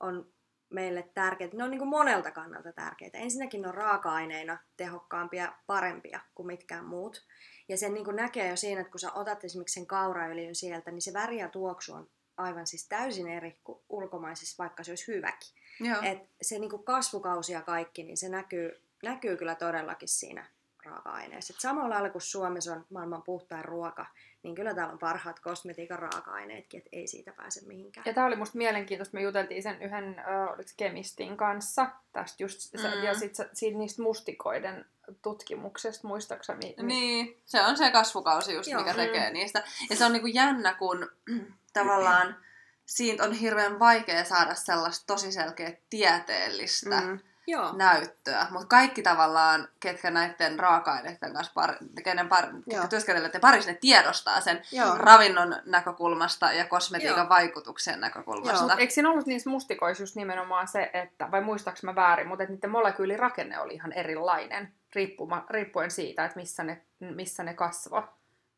on 0.00 0.26
meille 0.70 1.10
tärkeitä. 1.14 1.56
Ne 1.56 1.64
on 1.64 1.70
niinku 1.70 1.86
monelta 1.86 2.30
kannalta 2.30 2.72
tärkeitä. 2.72 3.18
Ensinnäkin 3.18 3.62
ne 3.62 3.68
on 3.68 3.74
raaka-aineina 3.74 4.58
tehokkaampia, 4.76 5.52
parempia 5.66 6.20
kuin 6.34 6.46
mitkään 6.46 6.84
muut. 6.84 7.22
Ja 7.68 7.76
sen 7.76 7.94
niinku 7.94 8.10
näkee 8.10 8.48
jo 8.48 8.56
siinä, 8.56 8.80
että 8.80 8.90
kun 8.90 9.00
sä 9.00 9.12
otat 9.12 9.44
esimerkiksi 9.44 9.74
sen 9.74 9.86
kauraöljyn 9.86 10.54
sieltä, 10.54 10.90
niin 10.90 11.02
se 11.02 11.12
väri 11.12 11.38
ja 11.38 11.48
tuoksu 11.48 11.94
on 11.94 12.08
aivan 12.36 12.66
siis 12.66 12.88
täysin 12.88 13.28
eri 13.28 13.58
kuin 13.64 13.78
ulkomaisissa, 13.88 14.62
vaikka 14.62 14.84
se 14.84 14.90
olisi 14.90 15.06
hyväkin. 15.12 15.48
Joo. 15.80 15.96
Et 16.02 16.18
se 16.42 16.58
niinku 16.58 16.78
kasvukausi 16.78 17.52
ja 17.52 17.62
kaikki, 17.62 18.02
niin 18.02 18.16
se 18.16 18.28
näkyy, 18.28 18.80
näkyy 19.02 19.36
kyllä 19.36 19.54
todellakin 19.54 20.08
siinä 20.08 20.46
raaka-aineessa. 20.84 21.52
Et 21.56 21.60
samalla 21.60 21.94
lailla 21.94 22.10
kuin 22.10 22.22
Suomessa 22.22 22.72
on 22.72 22.86
maailman 22.90 23.22
puhtain 23.22 23.64
ruoka, 23.64 24.06
niin 24.42 24.54
kyllä 24.54 24.74
täällä 24.74 24.92
on 24.92 24.98
parhaat 24.98 25.40
kosmetiikan 25.40 25.98
raaka-aineetkin, 25.98 26.78
että 26.78 26.88
ei 26.92 27.06
siitä 27.06 27.32
pääse 27.32 27.60
mihinkään. 27.66 28.04
Ja 28.06 28.14
tämä 28.14 28.26
oli 28.26 28.36
musta 28.36 28.58
mielenkiintoista, 28.58 29.16
me 29.16 29.22
juteltiin 29.22 29.62
sen 29.62 29.82
yhden, 29.82 30.18
ö, 30.18 30.50
oliko 30.50 30.68
se 30.68 30.74
kemistin 30.76 31.36
kanssa, 31.36 31.86
tästä 32.12 32.42
just, 32.42 32.60
se, 32.60 32.94
Mm. 32.96 33.02
ja 33.02 33.14
sitten 33.14 33.48
siitä 33.52 33.78
niistä 33.78 34.02
mustikoiden 34.02 34.84
tutkimuksesta, 35.22 36.08
muistaakseni? 36.08 36.58
mi- 36.78 36.82
mi- 36.82 36.94
Niin, 36.94 37.40
se 37.44 37.60
on 37.62 37.76
se 37.76 37.90
kasvukausi 37.90 38.54
just, 38.54 38.70
Joo. 38.70 38.80
mikä 38.80 38.92
Mm. 38.92 38.96
tekee 38.96 39.30
niistä. 39.32 39.62
Ja 39.90 39.96
se 39.96 40.04
on 40.04 40.12
niinku 40.12 40.26
jännä, 40.28 40.74
kun 40.74 41.10
tavallaan 41.74 42.36
siitä 42.86 43.24
on 43.24 43.32
hirveän 43.32 43.78
vaikea 43.78 44.24
saada 44.24 44.54
sellaista 44.54 45.06
tosi 45.06 45.32
selkeä 45.32 45.72
tieteellistä 45.90 47.00
Mm. 47.00 47.18
Joo, 47.46 47.72
näyttöä. 47.76 48.46
Mutta 48.50 48.66
kaikki 48.66 49.02
tavallaan, 49.02 49.68
ketkä 49.80 50.10
näiden 50.10 50.58
raaka-aineiden 50.58 51.34
kanssa 51.34 51.52
par, 51.54 51.74
kenen 52.04 52.28
par, 52.28 52.44
ketkä 52.44 52.76
Joo. 52.76 52.86
työskentelevät 52.88 53.40
parissa, 53.40 53.70
ne 53.70 53.78
tiedostaa 53.80 54.40
sen 54.40 54.62
Joo. 54.72 54.94
ravinnon 54.98 55.56
näkökulmasta 55.66 56.52
ja 56.52 56.64
kosmetiikan 56.64 57.18
Joo. 57.18 57.28
vaikutuksen 57.28 58.00
näkökulmasta. 58.00 58.62
Mut 58.62 58.78
eikö 58.80 58.92
siinä 58.92 59.10
ollut 59.10 59.26
niissä 59.26 59.50
mustikoissa 59.50 60.02
just 60.02 60.16
nimenomaan 60.16 60.68
se, 60.68 60.90
että, 60.92 61.30
vai 61.30 61.40
muistaaks 61.40 61.82
mä 61.82 61.94
väärin, 61.94 62.28
mutta 62.28 62.42
että 62.42 62.54
niiden 62.54 62.70
molekyylirakenne 62.70 63.60
oli 63.60 63.74
ihan 63.74 63.92
erilainen, 63.92 64.72
riippuma, 64.94 65.46
riippuen 65.50 65.90
siitä, 65.90 66.24
että 66.24 66.40
missä 66.40 66.64
ne, 66.64 66.82
missä 67.00 67.42
ne 67.42 67.54
kasvo. 67.54 68.04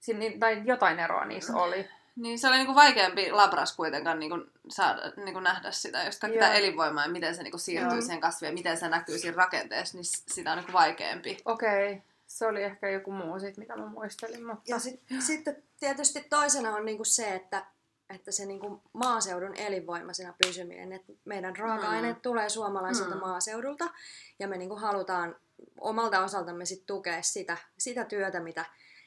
Siin, 0.00 0.18
niin- 0.18 0.40
tai 0.40 0.62
jotain 0.64 0.98
eroa 0.98 1.24
niissä 1.24 1.56
oli. 1.56 1.88
Niin 2.16 2.38
se 2.38 2.48
oli 2.48 2.56
niinku 2.56 2.74
vaikeampi 2.74 3.32
labras 3.32 3.76
kuitenkaan 3.76 4.18
niinku 4.18 4.38
saada, 4.68 5.12
niinku 5.16 5.40
nähdä 5.40 5.70
sitä, 5.70 6.04
just 6.04 6.20
kaikki 6.20 6.38
Joo. 6.38 6.46
tämä 6.46 6.54
elinvoima 6.58 7.02
ja 7.02 7.08
miten 7.08 7.36
se 7.36 7.42
niinku 7.42 7.58
siirtyy 7.58 7.92
Joo. 7.92 8.00
siihen 8.00 8.20
kasviin 8.20 8.50
ja 8.50 8.54
miten 8.54 8.76
se 8.76 8.88
näkyy 8.88 9.18
siinä 9.18 9.36
rakenteessa, 9.36 9.96
niin 9.96 10.04
sitä 10.04 10.50
on 10.52 10.58
niinku 10.58 10.72
vaikeampi. 10.72 11.38
Okei, 11.44 11.92
okay. 11.92 12.02
se 12.26 12.46
oli 12.46 12.62
ehkä 12.62 12.88
joku 12.88 13.12
muu 13.12 13.40
sit, 13.40 13.56
mitä 13.56 13.76
mä 13.76 13.86
muistelin. 13.86 14.46
Mutta... 14.46 14.62
ja 14.66 14.78
sit, 14.78 15.00
sitten 15.18 15.62
tietysti 15.80 16.26
toisena 16.30 16.74
on 16.76 16.84
niinku 16.84 17.04
se, 17.04 17.34
että, 17.34 17.66
että 18.10 18.32
se 18.32 18.46
niinku 18.46 18.82
maaseudun 18.92 19.56
elinvoimaisena 19.56 20.34
pysyminen, 20.46 20.92
että 20.92 21.12
meidän 21.24 21.56
raaka-aineet 21.56 22.22
tulee 22.22 22.48
suomalaiselta 22.48 23.14
Mm. 23.14 23.20
maaseudulta 23.20 23.84
ja 24.38 24.48
me 24.48 24.58
niinku 24.58 24.76
halutaan 24.76 25.36
omalta 25.80 26.24
osaltamme 26.24 26.64
sit 26.64 26.86
tukea 26.86 27.22
sitä, 27.22 27.56
sitä 27.78 28.04
työtä, 28.04 28.40
mitä 28.40 28.64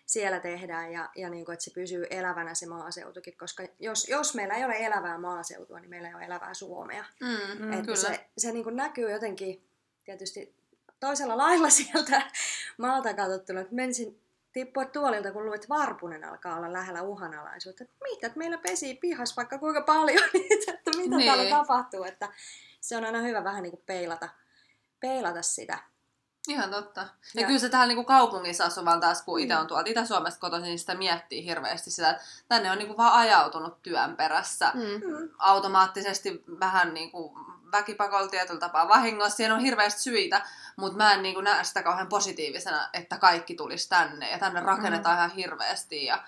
siellä 0.09 0.39
tehdään 0.39 0.91
ja, 0.91 1.09
ja 1.15 1.29
niinku, 1.29 1.51
että 1.51 1.65
se 1.65 1.71
pysyy 1.73 2.05
elävänä 2.09 2.53
se 2.53 2.65
maaseutukin, 2.65 3.37
koska 3.37 3.63
jos, 3.79 4.07
jos 4.07 4.35
meillä 4.35 4.53
ei 4.53 4.65
ole 4.65 4.75
elävää 4.77 5.17
maaseutua, 5.17 5.79
niin 5.79 5.89
meillä 5.89 6.07
ei 6.07 6.13
ole 6.15 6.23
elävää 6.23 6.53
Suomea. 6.53 7.05
Mm, 7.21 7.63
Mm, 7.63 7.73
että 7.73 7.85
kyllä. 7.85 7.95
se, 7.95 8.29
se 8.37 8.51
niinku 8.51 8.69
näkyy 8.69 9.11
jotenkin 9.11 9.67
tietysti 10.03 10.55
toisella 10.99 11.37
lailla 11.43 11.69
sieltä 11.69 12.21
maalta 12.77 13.13
katsottuna, 13.13 13.61
että 13.61 13.75
menisin 13.75 14.21
tippua 14.53 14.85
tuolilta, 14.85 15.31
kun 15.31 15.45
luet 15.45 15.69
Varpunen 15.69 16.23
alkaa 16.23 16.55
olla 16.57 16.73
lähellä 16.73 17.01
uhanalaisuutta. 17.01 17.83
Että 17.83 17.95
mitä, 18.03 18.27
että 18.27 18.37
meillä 18.39 18.57
pesii 18.57 18.95
pihas 18.95 19.37
vaikka 19.37 19.57
kuinka 19.57 19.81
paljon 19.81 20.29
niitä, 20.33 20.71
että 20.73 20.91
mitä 20.97 21.01
Niin. 21.01 21.17
niin. 21.17 21.31
täällä 21.33 21.49
tapahtuu. 21.49 22.03
Että 22.03 22.29
se 22.81 22.97
on 22.97 23.05
aina 23.05 23.21
hyvä 23.21 23.43
vähän 23.43 23.63
niin 23.63 23.71
kuin 23.71 23.83
peilata, 23.85 24.29
peilata 24.99 25.41
sitä. 25.41 25.79
Ihan 26.49 26.69
totta. 26.69 27.01
Ja, 27.01 27.41
Ja- 27.41 27.47
kyllä 27.47 27.59
se 27.59 27.69
täällä 27.69 27.87
niinku 27.87 28.03
kaupungissa 28.03 28.63
asuvan 28.65 28.99
taas, 28.99 29.21
kun 29.21 29.39
itse 29.39 29.55
on 29.57 29.67
tuolta 29.67 29.89
Itä-Suomesta 29.89 30.39
kotoisin, 30.39 30.67
niin 30.67 30.79
sitä 30.79 30.95
miettii 30.95 31.45
hirveästi 31.45 31.91
sitä, 31.91 32.09
että 32.09 32.23
tänne 32.47 32.71
on 32.71 32.77
niinku 32.77 32.97
vaan 32.97 33.13
ajautunut 33.13 33.83
työn 33.83 34.15
perässä. 34.17 34.71
Mm. 34.73 34.81
Mm. 34.81 35.29
automaattisesti 35.37 36.43
vähän 36.59 36.93
niin 36.93 37.11
kuin 37.11 37.33
väkipakolla 37.71 38.27
tietyllä 38.27 38.59
tapaa 38.59 38.87
vahingossa. 38.87 39.37
Siinä 39.37 39.53
on 39.53 39.59
hirveästi 39.59 40.01
syitä, 40.01 40.41
mutta 40.75 40.97
mä 40.97 41.13
en 41.13 41.21
niin 41.23 41.35
kuin 41.35 41.43
näe 41.43 41.63
sitä 41.63 41.83
kauhean 41.83 42.07
positiivisena, 42.07 42.89
että 42.93 43.17
kaikki 43.17 43.55
tulisi 43.55 43.89
tänne. 43.89 44.31
Ja 44.31 44.39
tänne 44.39 44.59
rakennetaan 44.59 45.17
ihan 45.17 45.29
hirveästi. 45.31 46.05
Ja, 46.05 46.23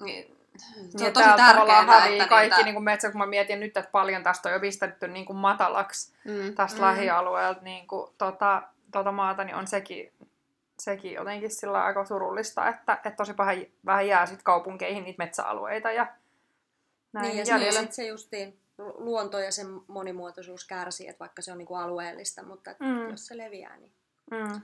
niin, 0.00 0.36
se 0.58 0.66
on 0.78 0.86
Niin, 1.00 1.12
tosi 1.12 1.26
tärkeää, 1.36 1.82
hävii 1.82 2.12
että 2.18 2.28
kaikki 2.28 2.50
niitä... 2.54 2.64
niin 2.64 2.74
kuin 2.74 2.84
metsä, 2.84 3.10
kun 3.10 3.18
mä 3.20 3.26
mietin 3.26 3.60
nyt, 3.60 3.76
että 3.76 3.90
paljon 3.90 4.22
tästä 4.22 4.48
on 4.48 4.52
jo 4.52 4.60
pistetty 4.60 5.08
niin 5.08 5.26
kuin 5.26 5.36
matalaksi 5.36 6.12
Mm. 6.24 6.54
tästä 6.54 6.78
Mm. 6.78 6.84
mm. 6.84 6.90
lähialueelta 6.90 7.60
niin 7.62 7.86
kuin, 7.86 8.12
tota, 8.18 8.62
tota 8.92 9.12
maata, 9.12 9.44
niin 9.44 9.56
on 9.56 9.66
sekin, 9.66 10.12
sekin 10.78 11.12
jotenkin 11.12 11.50
sillä 11.50 11.84
aika 11.84 12.04
surullista, 12.04 12.68
että, 12.68 12.92
että 12.92 13.10
tosi 13.10 13.36
vähän, 13.36 13.56
vähän 13.86 14.06
jää 14.06 14.26
sit 14.26 14.42
kaupunkeihin 14.42 15.04
niitä 15.04 15.24
metsäalueita 15.24 15.92
ja 15.92 16.06
näin 17.12 17.26
Niin, 17.26 17.38
ja 17.38 17.44
jäljellä. 17.48 17.72
sitten 17.80 17.94
se 17.94 18.06
justiin 18.06 18.58
lu- 18.78 18.94
luonto 18.98 19.38
ja 19.38 19.52
sen 19.52 19.66
monimuotoisuus 19.86 20.64
kärsii, 20.66 21.08
että 21.08 21.20
vaikka 21.20 21.42
se 21.42 21.52
on 21.52 21.58
niin 21.58 21.66
kuin 21.66 21.80
alueellista, 21.80 22.42
mutta 22.42 22.70
Mm. 22.80 23.10
jos 23.10 23.26
se 23.26 23.36
leviää, 23.36 23.76
niin 23.76 23.92
Mm. 24.30 24.60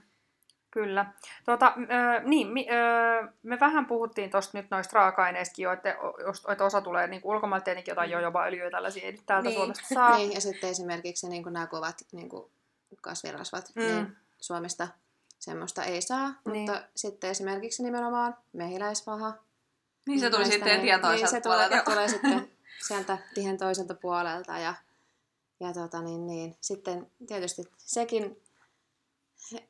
Kyllä. 0.71 1.07
Tuota, 1.45 1.73
ö, 1.77 2.21
niin, 2.29 2.47
mi, 2.47 2.67
ö, 2.71 3.29
me 3.43 3.61
vähän 3.61 3.87
puhuttiin 3.87 4.31
tuosta 4.31 4.59
nyt 4.59 4.71
noista 4.71 4.95
raaka-aineista, 4.99 5.63
jo, 5.63 5.73
että, 5.73 5.97
että 6.53 6.65
osa 6.65 6.81
tulee 6.81 7.07
niin 7.07 7.21
ulkomailta 7.25 7.65
tietenkin 7.65 7.93
jotain 7.93 8.11
jojoba-öljyä 8.11 8.71
tällaisia 8.71 9.05
ei 9.05 9.13
nyt 9.13 9.23
täältä 9.27 9.49
Niin. 9.49 9.59
Suomesta 9.59 9.95
saa. 9.95 10.17
Niin, 10.17 10.33
ja 10.33 10.41
sitten 10.41 10.71
esimerkiksi 10.71 11.29
niin 11.29 11.45
nämä 11.51 11.67
kovat 11.67 11.95
niin 12.13 12.29
kuin 12.29 12.51
kasvirasvat, 13.01 13.73
Mm. 13.75 13.83
niin 13.83 14.17
Suomesta 14.41 14.89
semmoista 15.39 15.85
ei 15.85 16.03
saa, 16.03 16.29
Niin. 16.45 16.71
mutta 16.71 16.83
sitten 16.97 17.31
esimerkiksi 17.31 17.83
nimenomaan 17.83 18.37
mehiläisvaha. 18.53 19.33
Niin 20.07 20.21
se 20.21 20.31
tuli 20.31 20.45
sitten 20.45 20.69
niin, 20.69 20.81
tien 20.81 21.01
toiselta 21.01 21.25
niin, 21.25 21.31
se 21.31 21.41
tulee, 21.41 21.69
puolelta. 21.69 21.91
tulee 21.91 22.09
sitten 22.09 22.51
sieltä 22.89 23.19
tien 23.35 23.59
toiselta 23.59 23.95
puolelta 23.95 24.59
ja, 24.59 24.75
ja 25.61 25.73
tota, 25.73 26.03
niin, 26.03 26.27
niin. 26.27 26.57
sitten 26.61 27.11
tietysti 27.27 27.63
sekin 27.77 28.43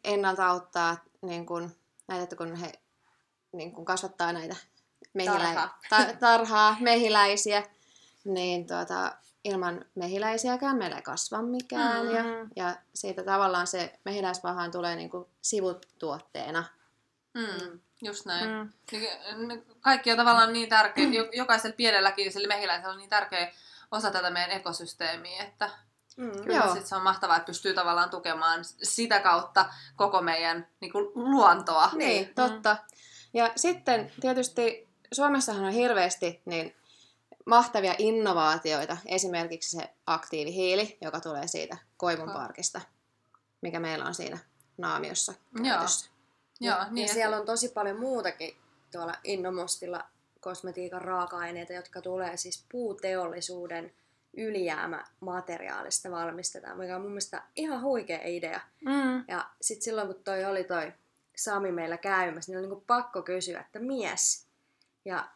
ennalta 0.04 0.46
auttaa 0.46 0.96
niin 1.22 1.46
kun, 1.46 1.70
näitä, 2.08 2.22
että 2.24 2.36
kun 2.36 2.54
he 2.56 2.72
niin 3.52 3.72
kun 3.72 3.84
kasvattaa 3.84 4.32
näitä 4.32 4.56
mehilä... 5.14 5.34
Tarhaa. 5.38 5.78
Ta- 5.90 6.16
tarhaa, 6.20 6.76
mehiläisiä, 6.80 7.62
niin 8.24 8.66
tuota, 8.66 9.12
ilman 9.44 9.84
mehiläisiäkään 9.94 10.76
meillä 10.76 10.96
ei 10.96 11.02
kasva 11.02 11.42
mikään. 11.42 12.10
Ja, 12.12 12.22
Mm. 12.22 12.50
ja 12.56 12.76
siitä 12.94 13.22
tavallaan 13.22 13.66
se 13.66 13.98
mehiläisvahaan 14.04 14.70
tulee 14.70 14.96
niin 14.96 15.10
kuin 15.10 15.26
sivutuotteena. 15.42 16.64
Mm, 17.34 17.80
just 18.02 18.26
näin. 18.26 18.48
Mm. 18.48 18.70
Mm. 19.36 19.62
Kaikki 19.80 20.10
on 20.10 20.16
tavallaan 20.16 20.52
niin 20.52 20.68
tärkeä, 20.68 21.08
jo- 21.08 21.28
jokaisella 21.32 21.76
pienelläkin 21.76 22.32
sillä 22.32 22.48
mehiläisellä 22.48 22.92
on 22.92 22.98
niin 22.98 23.10
tärkeä 23.10 23.52
osa 23.90 24.10
tätä 24.10 24.30
meidän 24.30 24.50
ekosysteemiä, 24.50 25.42
että 25.42 25.70
Mm. 26.16 26.30
kyllä 26.44 26.56
Joo. 26.64 26.74
sit 26.74 26.86
se 26.86 26.96
on 26.96 27.02
mahtavaa, 27.02 27.36
että 27.36 27.46
pystyy 27.46 27.74
tavallaan 27.74 28.10
tukemaan 28.10 28.60
sitä 28.82 29.20
kautta 29.20 29.66
koko 29.96 30.22
meidän 30.22 30.68
niin 30.80 30.92
kuin, 30.92 31.06
luontoa. 31.14 31.90
Niin, 31.92 32.34
totta. 32.34 32.76
Ja 33.34 33.50
sitten 33.56 34.12
tietysti 34.20 34.88
Suomessahan 35.12 35.64
on 35.64 35.72
hirveästi 35.72 36.42
niin 36.44 36.76
mahtavia 37.44 37.94
innovaatioita. 37.98 38.96
Esimerkiksi 39.06 39.76
se 39.76 39.90
aktiivihiili, 40.06 40.98
joka 41.00 41.20
tulee 41.20 41.46
siitä 41.46 41.76
koivunparkista, 41.96 42.80
mikä 43.60 43.80
meillä 43.80 44.04
on 44.04 44.14
siinä 44.14 44.38
naamiossa 44.78 45.34
Joo. 45.56 45.64
käytössä. 45.64 46.10
Joo, 46.60 46.78
ja, 46.78 46.86
niin, 46.90 47.06
ja 47.06 47.14
siellä 47.14 47.36
on 47.36 47.46
tosi 47.46 47.68
paljon 47.68 48.00
muutakin 48.00 48.56
tuolla 48.92 49.14
Innomostilla 49.24 50.04
kosmetiikan 50.40 51.02
raaka-aineita, 51.02 51.72
jotka 51.72 52.00
tulee 52.00 52.36
siis 52.36 52.64
puuteollisuuden 52.72 53.92
ylijäämämateriaalista 54.36 56.10
valmistetaan, 56.10 56.78
mikä 56.78 56.96
on 56.96 57.02
mun 57.02 57.10
mielestä 57.10 57.42
ihan 57.56 57.82
huikea 57.82 58.20
idea. 58.24 58.60
Mm. 58.80 59.24
Ja 59.28 59.50
sitten 59.60 59.84
silloin, 59.84 60.06
kun 60.06 60.24
toi 60.24 60.44
oli 60.44 60.64
toi 60.64 60.92
Sami 61.36 61.72
meillä 61.72 61.96
käymässä, 61.96 62.52
niin 62.52 62.58
oli 62.58 62.66
niinku 62.66 62.84
pakko 62.86 63.22
kysyä, 63.22 63.60
että 63.60 63.78
mies. 63.78 64.46
Ja 65.04 65.28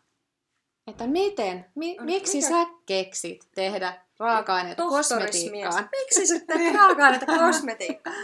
Että 0.88 1.06
miten, 1.06 1.66
mi, 1.74 1.94
No, 1.96 2.04
miksi 2.04 2.36
mikä- 2.36 2.48
sä 2.48 2.66
keksit 2.86 3.48
tehdä 3.54 3.92
raaka-aineita 4.18 4.82
kosmetiikkaan? 4.82 5.88
miksi 5.98 6.26
sä 6.26 6.40
teet 6.46 6.74
raaka-aineita 6.80 7.26
kosmetiikkaan? 7.26 8.16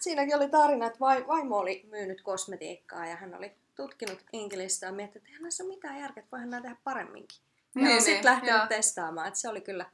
Siinäkin 0.00 0.36
oli 0.36 0.48
tarina, 0.48 0.86
että 0.86 1.00
vai- 1.00 1.26
vaimo 1.26 1.56
oli 1.58 1.86
myynyt 1.90 2.22
kosmetiikkaa 2.22 3.06
ja 3.06 3.16
hän 3.16 3.34
oli 3.34 3.52
tutkinut 3.76 4.18
Inkilistä 4.32 4.86
ja 4.86 4.92
miettinyt, 4.92 5.16
että 5.22 5.28
eihän 5.28 5.42
näissä 5.42 5.64
ole 5.64 5.74
mitään 5.74 6.00
järkeä, 6.00 6.20
että 6.20 6.30
voihan 6.32 6.50
nämä 6.50 6.60
tehdä 6.62 6.76
paremminkin. 6.84 7.38
Ja 7.74 7.82
Niin, 7.82 8.02
sitten 8.02 8.14
niin, 8.14 8.24
lähtenyt 8.24 8.56
joo. 8.56 8.66
testaamaan, 8.66 9.28
että 9.28 9.40
se 9.40 9.48
oli 9.48 9.60
kyllä 9.60 9.86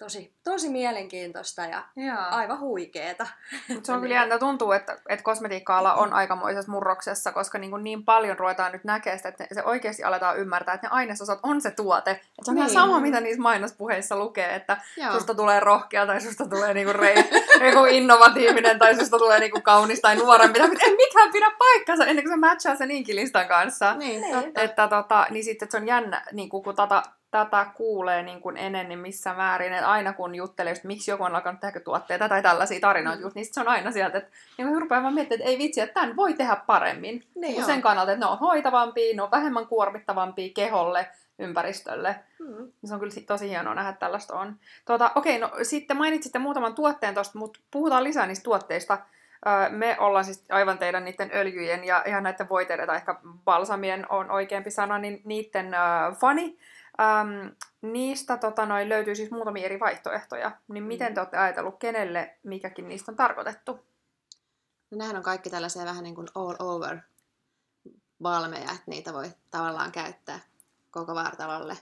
tosi, 0.00 0.34
tosi 0.44 0.68
mielenkiintoista 0.68 1.62
ja 1.62 1.82
Joo. 1.96 2.18
aivan 2.30 2.60
huikeeta. 2.60 3.26
Mut 3.68 3.84
se 3.84 3.92
on 3.92 4.00
kyllä 4.00 4.14
jännä. 4.14 4.38
Tuntuu, 4.38 4.72
että, 4.72 4.98
että 5.08 5.22
kosmetiikka-ala 5.22 5.94
on 5.94 6.12
aikamoisessa 6.12 6.72
murroksessa, 6.72 7.32
koska 7.32 7.58
niin, 7.58 7.70
kuin 7.70 7.84
niin 7.84 8.04
paljon 8.04 8.38
ruvetaan 8.38 8.72
nyt 8.72 8.84
näkemään 8.84 9.18
sitä, 9.18 9.28
että 9.28 9.46
se 9.52 9.62
oikeasti 9.64 10.04
aletaan 10.04 10.38
ymmärtää, 10.38 10.74
että 10.74 10.86
ne 10.86 10.90
ainesosat 10.92 11.38
on 11.42 11.60
se 11.60 11.70
tuote. 11.70 12.10
Että 12.10 12.24
se 12.42 12.50
on 12.50 12.54
niin. 12.54 12.70
Ihan 12.70 12.70
sama, 12.70 13.00
mitä 13.00 13.20
niissä 13.20 13.42
mainospuheissa 13.42 14.16
lukee, 14.16 14.54
että 14.54 14.76
Joo. 14.96 15.12
susta 15.12 15.34
tulee 15.34 15.60
rohkea 15.60 16.06
tai 16.06 16.20
susta 16.20 16.46
tulee 16.46 16.74
niinku 16.74 16.92
rei, 16.92 17.14
niinku 17.60 17.84
innovatiivinen 17.84 18.78
tai 18.78 18.94
susta 18.94 19.18
tulee 19.18 19.38
niinku 19.38 19.60
kaunis 19.60 20.00
tai 20.00 20.16
nuorempi. 20.16 20.58
Tai 20.58 20.68
ei 20.80 20.96
mikään 20.96 21.32
pidä 21.32 21.50
paikkansa 21.58 22.06
ennen 22.06 22.24
kuin 22.24 22.32
se 22.32 22.36
matchaa 22.36 22.76
sen 22.76 22.90
inkilistan 22.90 23.48
kanssa. 23.48 23.94
Niin, 23.94 24.20
Niin. 24.20 24.52
Että 24.56 24.88
tota, 24.88 25.26
niin 25.30 25.44
sitten 25.44 25.66
että 25.66 25.78
se 25.78 25.82
on 25.82 25.88
jännä, 25.88 26.22
niin 26.32 26.48
kun, 26.48 26.62
kun 26.62 26.76
tätä, 26.76 27.02
tätä 27.30 27.66
kuulee 27.74 28.22
niin 28.22 28.40
kuin 28.40 28.56
ennen, 28.56 28.88
niin 28.88 28.98
missä 28.98 29.34
määrin, 29.34 29.72
että 29.72 29.90
aina 29.90 30.12
kun 30.12 30.34
juttelee, 30.34 30.70
just, 30.70 30.84
miksi 30.84 31.10
joku 31.10 31.24
on 31.24 31.34
alkanut 31.34 31.60
tehdä 31.60 31.80
tuotteita 31.80 32.28
tai 32.28 32.42
tällaisia 32.42 32.80
tarinoita, 32.80 33.18
mm. 33.18 33.22
just, 33.22 33.36
niin 33.36 33.46
se 33.54 33.60
on 33.60 33.68
aina 33.68 33.90
sieltä, 33.90 34.18
että 34.18 34.30
niin 34.58 34.80
rupeaa 34.80 35.02
vaan 35.02 35.14
miettimään, 35.14 35.40
että 35.40 35.50
ei 35.50 35.58
vitsi, 35.58 35.80
että 35.80 36.00
tämän 36.00 36.16
voi 36.16 36.34
tehdä 36.34 36.56
paremmin. 36.66 37.22
Niin. 37.34 37.64
Sen 37.64 37.82
kannalta, 37.82 38.12
että 38.12 38.26
ne 38.26 38.32
on 38.32 38.38
hoitavampia, 38.38 39.16
ne 39.16 39.22
on 39.22 39.30
vähemmän 39.30 39.66
kuormittavampia 39.66 40.52
keholle, 40.54 41.08
ympäristölle. 41.38 42.16
Mm. 42.38 42.72
Se 42.84 42.94
on 42.94 43.00
kyllä 43.00 43.12
si- 43.12 43.20
tosi 43.20 43.48
hienoa 43.48 43.74
nähdä, 43.74 43.90
että 43.90 44.00
tällaista 44.00 44.34
on. 44.34 44.56
Tuota, 44.84 45.10
okei, 45.14 45.38
no 45.38 45.50
sitten 45.62 45.96
mainitsitte 45.96 46.38
muutaman 46.38 46.74
tuotteen 46.74 47.14
tuosta, 47.14 47.38
mutta 47.38 47.60
puhutaan 47.70 48.04
lisää 48.04 48.26
niistä 48.26 48.44
tuotteista. 48.44 48.98
Me 49.68 49.96
ollaan 50.00 50.24
siis 50.24 50.44
aivan 50.50 50.78
teidän 50.78 51.04
niiden 51.04 51.30
öljyjen 51.34 51.84
ja 51.84 52.02
ihan 52.06 52.22
näiden 52.22 52.48
voiteiden 52.48 52.86
tai 52.86 52.96
ehkä 52.96 53.14
balsamien 53.44 54.06
on 54.08 54.30
oikeampi 54.30 54.70
sana, 54.70 54.98
niin 54.98 55.20
niiden 55.24 55.70
fani. 56.20 56.58
Öm, 57.00 57.56
niistä 57.82 58.36
tota, 58.36 58.66
noin, 58.66 58.88
löytyy 58.88 59.14
siis 59.14 59.30
muutamia 59.30 59.64
eri 59.64 59.80
vaihtoehtoja. 59.80 60.50
Niin 60.68 60.84
miten 60.84 61.14
te 61.14 61.20
olette 61.20 61.36
ajatellut, 61.36 61.78
kenelle 61.78 62.36
mikäkin 62.42 62.88
niistä 62.88 63.12
on 63.12 63.16
tarkoitettu? 63.16 63.72
No, 64.90 64.98
nehän 64.98 65.16
on 65.16 65.22
kaikki 65.22 65.50
tällaisia 65.50 65.84
vähän 65.84 66.04
niin 66.04 66.14
kuin 66.14 66.28
all 66.34 66.54
over 66.58 66.98
valmeja, 68.22 68.70
että 68.70 68.82
niitä 68.86 69.12
voi 69.12 69.32
tavallaan 69.50 69.92
käyttää 69.92 70.40
koko 70.90 71.14
vartalolle. 71.14 71.78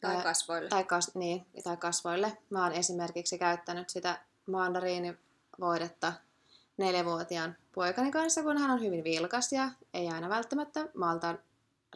Tai 0.00 0.22
kasvoille. 0.22 0.68
tai, 0.68 0.84
kas, 0.84 1.14
niin, 1.14 1.46
tai 1.64 1.76
kasvoille. 1.76 2.38
Mä 2.50 2.62
oon 2.62 2.72
esimerkiksi 2.72 3.38
käyttänyt 3.38 3.88
sitä 3.88 4.18
mandariinivoidetta 4.46 6.12
neljävuotiaan 6.76 7.56
poikani 7.74 8.10
kanssa, 8.10 8.42
kun 8.42 8.58
hän 8.58 8.70
on 8.70 8.80
hyvin 8.80 9.04
vilkas 9.04 9.52
ja 9.52 9.70
ei 9.94 10.08
aina 10.08 10.28
välttämättä 10.28 10.88
malta 10.94 11.34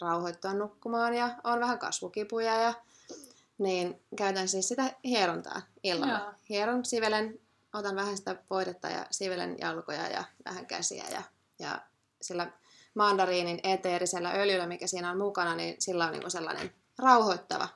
rauhoittua 0.01 0.55
nukkumaan 0.55 1.15
ja 1.15 1.31
on 1.45 1.61
vähän 1.61 1.79
kasvukipuja 1.79 2.55
ja 2.55 2.75
niin 3.59 4.03
käytän 4.17 4.49
siis 4.49 4.69
sitä 4.69 4.93
hierontaa 5.05 5.63
illalla. 5.83 6.19
Joo. 6.19 6.33
Hieron, 6.49 6.85
sivelen, 6.85 7.39
otan 7.75 7.97
vähän 7.97 8.17
sitä 8.17 8.37
voidetta 8.51 8.89
ja 8.89 9.07
sivelen 9.11 9.57
jalkoja 9.61 10.09
ja 10.09 10.25
vähän 10.45 10.67
käsiä 10.67 11.05
ja, 11.11 11.23
ja 11.59 11.81
sillä 12.23 12.53
mandariinin 12.95 13.61
eteerisellä 13.63 14.31
öljyllä, 14.31 14.67
mikä 14.67 14.87
siinä 14.87 15.11
on 15.11 15.19
mukana, 15.19 15.55
niin 15.55 15.77
sillä 15.79 16.05
on 16.05 16.13
niinku 16.13 16.31
sellainen 16.31 16.75
rauhoittava 16.99 17.69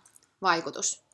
vaikutus. 0.43 1.06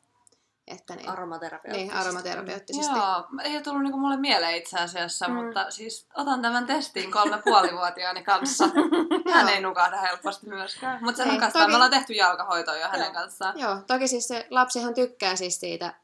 Että 0.67 0.95
niin, 0.97 1.09
Aromaterapia. 1.09 1.73
niin 1.73 1.93
aromaterapeuttisesti. 1.93 2.97
Joo, 2.97 3.25
ei 3.45 3.53
ole 3.55 3.63
tullut 3.63 3.83
niinku 3.83 3.99
mulle 3.99 4.17
mieleen 4.17 4.57
itse 4.57 4.79
asiassa, 4.79 5.29
Mm. 5.29 5.35
mutta 5.35 5.71
siis 5.71 6.07
otan 6.15 6.43
tämän 6.43 6.67
testiin 6.67 7.11
kolme 7.13 7.43
puolivuotiaani 7.45 8.23
kanssa. 8.25 8.65
Hän 9.35 9.49
ei 9.49 9.61
nukahda 9.61 9.97
helposti 10.01 10.47
myöskään. 10.49 10.99
Mutta 11.05 11.17
se 11.17 11.23
Ei, 11.29 11.33
nukastaa, 11.35 11.63
toki- 11.63 11.71
me 11.71 11.75
ollaan 11.77 11.91
tehty 11.91 12.13
jalkahoitoa 12.13 12.77
jo 12.77 12.89
hänen 12.89 13.05
Joo. 13.05 13.13
kanssaan. 13.15 13.59
Joo, 13.59 13.77
toki 13.87 14.09
siis 14.09 14.29
se 14.29 14.47
lapsihan 14.51 14.95
tykkää 14.95 15.37
siis 15.37 15.61
siitä 15.61 15.95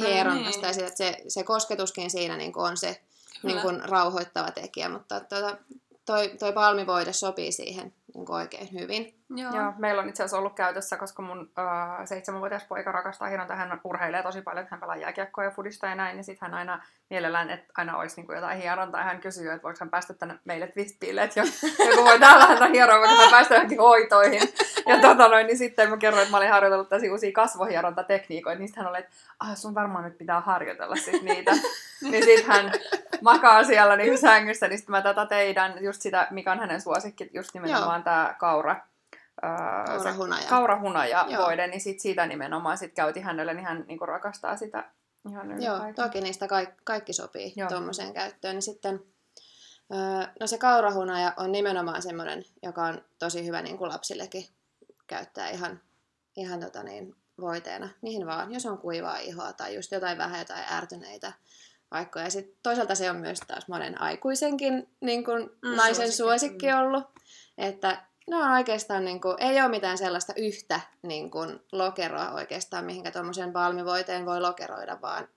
hieronnasta 0.00 0.66
niin. 0.66 0.80
ja 0.80 0.86
että 0.86 0.96
se, 0.96 1.16
se 1.28 1.42
kosketuskin 1.44 2.10
siinä 2.10 2.36
niin 2.36 2.52
on 2.56 2.76
se 2.76 3.00
Kyllä. 3.40 3.54
niin 3.54 3.62
kuin 3.62 3.88
rauhoittava 3.88 4.50
tekijä, 4.50 4.88
mutta 4.88 5.20
tuota, 5.20 5.56
toi, 6.04 6.28
toi 6.38 6.52
palmivoide 6.52 7.12
sopii 7.12 7.52
siihen 7.52 7.92
niin 8.14 8.26
kuin 8.26 8.36
oikein 8.36 8.68
hyvin. 8.72 9.14
Joo. 9.36 9.56
Joo, 9.56 9.72
meillä 9.78 10.02
on 10.02 10.08
itse 10.08 10.22
asiassa 10.22 10.38
ollut 10.38 10.54
käytössä, 10.54 10.96
koska 10.96 11.22
mun 11.22 11.50
äh, 11.58 12.06
seitsemänvuotias 12.06 12.64
poika 12.64 12.92
rakastaa 12.92 13.28
hierontaa. 13.28 13.56
Hän 13.56 13.80
urheilee 13.84 14.22
tosi 14.22 14.42
paljon, 14.42 14.62
että 14.62 14.74
hän 14.74 14.80
pelaa 14.80 14.96
jääkiekkoa 14.96 15.44
ja 15.44 15.50
fudista 15.50 15.86
ja 15.86 15.94
näin. 15.94 16.16
Ja 16.16 16.22
sitten 16.22 16.50
hän 16.50 16.58
aina 16.58 16.82
mielellään, 17.10 17.50
että 17.50 17.72
aina 17.76 17.96
olisi 17.96 18.16
niinku 18.16 18.32
jotain 18.32 18.58
hierontaa. 18.58 19.00
Ja 19.00 19.04
hän 19.04 19.20
kysyy, 19.20 19.50
että 19.50 19.62
voiko 19.62 19.76
hän 19.80 19.90
päästä 19.90 20.14
tänne 20.14 20.38
meille 20.44 20.66
twistpille, 20.66 21.22
että 21.22 21.40
jo- 21.40 21.46
joku 21.90 22.04
voi 22.04 22.18
täällä 22.18 22.46
häntä 22.46 22.66
hieroa, 22.66 22.98
voiko 22.98 23.14
hän 23.14 23.30
päästä 23.30 23.54
johonkin 23.54 23.80
hoitoihin. 23.80 24.42
Ja 24.86 24.98
tota 25.00 25.28
noin, 25.28 25.46
niin 25.46 25.58
sitten 25.58 25.90
mä 25.90 25.96
kerroin, 25.96 26.22
että 26.22 26.30
mä 26.30 26.36
olin 26.36 26.50
harjoitellut 26.50 26.88
tässä 26.88 27.06
uusia 27.10 27.32
kasvohierontatekniikoita. 27.32 28.58
Niin 28.58 28.68
sitten 28.68 28.84
hän 28.84 28.90
oli, 28.90 28.98
että 28.98 29.12
ah, 29.40 29.56
sun 29.56 29.74
varmaan 29.74 30.04
nyt 30.04 30.18
pitää 30.18 30.40
harjoitella 30.40 30.96
sit 30.96 31.22
niitä. 31.22 31.50
niin 32.10 32.24
sitten 32.24 32.46
hän 32.46 32.72
makaa 33.20 33.64
siellä 33.64 33.96
niin 33.96 34.18
sängyssä, 34.18 34.68
niin 34.68 34.78
sitten 34.78 34.92
mä 34.92 35.02
tätä 35.02 35.26
teidän, 35.26 35.74
just 35.80 36.02
sitä, 36.02 36.26
mikä 36.30 36.52
on 36.52 36.60
hänen 36.60 36.80
suosikki, 36.80 37.30
just 37.32 37.54
nimenomaan 37.54 38.01
tämä 38.02 38.34
kaura. 38.38 38.76
Ää, 39.42 39.84
Kaurahunaja. 39.86 40.48
kaurahunaja 40.48 41.26
Joo. 41.28 41.44
voide, 41.44 41.66
niin 41.66 41.80
sit 41.80 42.00
siitä 42.00 42.26
nimenomaan 42.26 42.78
sit 42.78 42.92
käytiin 42.94 43.24
hänelle, 43.24 43.54
niin 43.54 43.66
hän 43.66 43.84
niinku 43.88 44.06
rakastaa 44.06 44.56
sitä 44.56 44.90
ihan 45.30 45.62
Joo, 45.62 45.78
paikan. 45.78 45.94
toki 45.94 46.20
niistä 46.20 46.48
kaikki, 46.48 46.80
kaikki 46.84 47.12
sopii 47.12 47.54
tuommoiseen 47.68 48.12
käyttöön. 48.14 48.54
Niin 48.54 48.62
sitten, 48.62 49.00
öö, 49.94 50.26
no 50.40 50.46
se 50.46 50.58
kaurahunaja 50.58 51.32
on 51.36 51.52
nimenomaan 51.52 52.02
semmoinen, 52.02 52.44
joka 52.62 52.82
on 52.82 53.02
tosi 53.18 53.46
hyvä 53.46 53.62
niin 53.62 53.78
kuin 53.78 53.88
lapsillekin 53.90 54.46
käyttää 55.06 55.50
ihan, 55.50 55.80
ihan 56.36 56.60
tota 56.60 56.82
niin, 56.82 57.16
voiteena, 57.40 57.88
mihin 58.02 58.26
vaan, 58.26 58.52
jos 58.52 58.66
on 58.66 58.78
kuivaa 58.78 59.18
ihoa 59.18 59.52
tai 59.52 59.74
just 59.74 59.92
jotain 59.92 60.18
vähän 60.18 60.38
jotain 60.38 60.64
ärtyneitä 60.72 61.32
paikkoja. 61.88 62.30
Sitten 62.30 62.56
toisaalta 62.62 62.94
se 62.94 63.10
on 63.10 63.16
myös 63.16 63.40
taas 63.40 63.68
monen 63.68 64.00
aikuisenkin 64.00 64.88
niin 65.00 65.24
kuin 65.24 65.42
Mm, 65.42 65.76
naisen 65.76 65.94
suosikki, 65.94 66.16
suosikki 66.16 66.66
mm. 66.66 66.78
ollut. 66.78 67.04
Että 67.58 68.02
ne 68.30 68.36
on 68.36 68.52
oikeastaan, 68.52 69.04
niin 69.04 69.20
kuin, 69.20 69.36
ei 69.38 69.60
ole 69.60 69.68
mitään 69.68 69.98
sellaista 69.98 70.32
yhtä 70.36 70.80
niin 71.02 71.30
kuin, 71.30 71.60
lokeroa 71.72 72.30
oikeastaan, 72.30 72.84
mihinkä 72.84 73.10
tuommoisen 73.10 73.52
valmivoiteen 73.52 74.26
voi 74.26 74.40
lokeroida, 74.40 75.00
vaan 75.00 75.28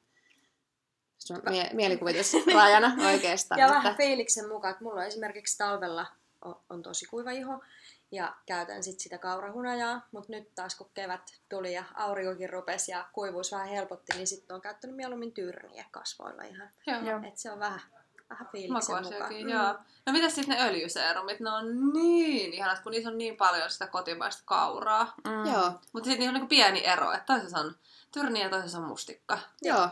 sun 1.18 1.42
mie- 1.50 1.70
mielikuvitusrajana 1.74 2.96
oikeastaan. 3.12 3.60
Ja 3.60 3.66
että, 3.66 3.78
vähän 3.78 3.96
fiiliksen 3.96 4.48
mukaan, 4.48 4.72
että 4.72 4.84
mulla 4.84 5.00
on 5.02 5.08
esimerkiksi 5.08 5.58
talvella 5.58 6.06
on, 6.42 6.60
on 6.70 6.82
tosi 6.82 7.06
kuiva 7.06 7.32
iho 7.32 7.64
ja 8.12 8.36
käytän 8.46 8.84
sit 8.84 9.00
sitä 9.00 9.18
kaurahunajaa, 9.18 10.08
mutta 10.12 10.32
nyt 10.32 10.56
taas 10.56 10.76
kun 10.76 10.90
kevät 10.94 11.40
tuli 11.50 11.74
ja 11.74 11.84
aurinkokin 11.94 12.50
rupesi 12.50 12.92
ja 12.92 13.06
kuivuus 13.14 13.52
vähän 13.52 13.68
helpotti, 13.68 14.14
niin 14.16 14.28
sitten 14.28 14.56
on 14.56 14.62
käyttänyt 14.62 14.96
mieluummin 14.96 15.32
tyrniä 15.32 15.86
kasvoilla 15.92 16.44
ihan. 16.44 16.70
Joo. 16.88 17.22
Et 17.28 17.38
se 17.38 17.52
on 17.52 17.60
vähän, 17.60 17.82
vähän 18.30 18.48
fiiliksen 18.52 18.96
mukaan. 18.96 19.04
Makuasiakin, 19.04 19.50
joo. 19.50 19.76
No 20.06 20.14
mitäs 20.14 20.36
sitten 20.36 20.58
ne 20.58 20.68
öljyseerumit? 20.68 21.40
Ne 21.40 21.50
on 21.50 21.94
niin 21.94 22.54
ihanat, 22.54 22.80
kun 22.80 22.92
niissä 22.92 23.10
on 23.10 23.18
niin 23.18 23.38
paljon 23.38 23.70
sitä 23.70 23.88
kotimaista 23.88 24.44
kauraa. 24.46 25.14
Mm. 25.24 25.52
Joo, 25.54 25.72
Mutta 25.94 26.08
sitten 26.08 26.20
niissä 26.20 26.30
on 26.30 26.34
niinku 26.34 26.48
pieni 26.48 26.86
ero, 26.86 27.12
että 27.12 27.26
toisessa 27.26 27.60
on 27.60 27.76
tyrni 28.12 28.42
ja 28.42 28.50
toisessa 28.50 28.78
on 28.78 28.84
mustikka. 28.84 29.40
Joo. 29.62 29.90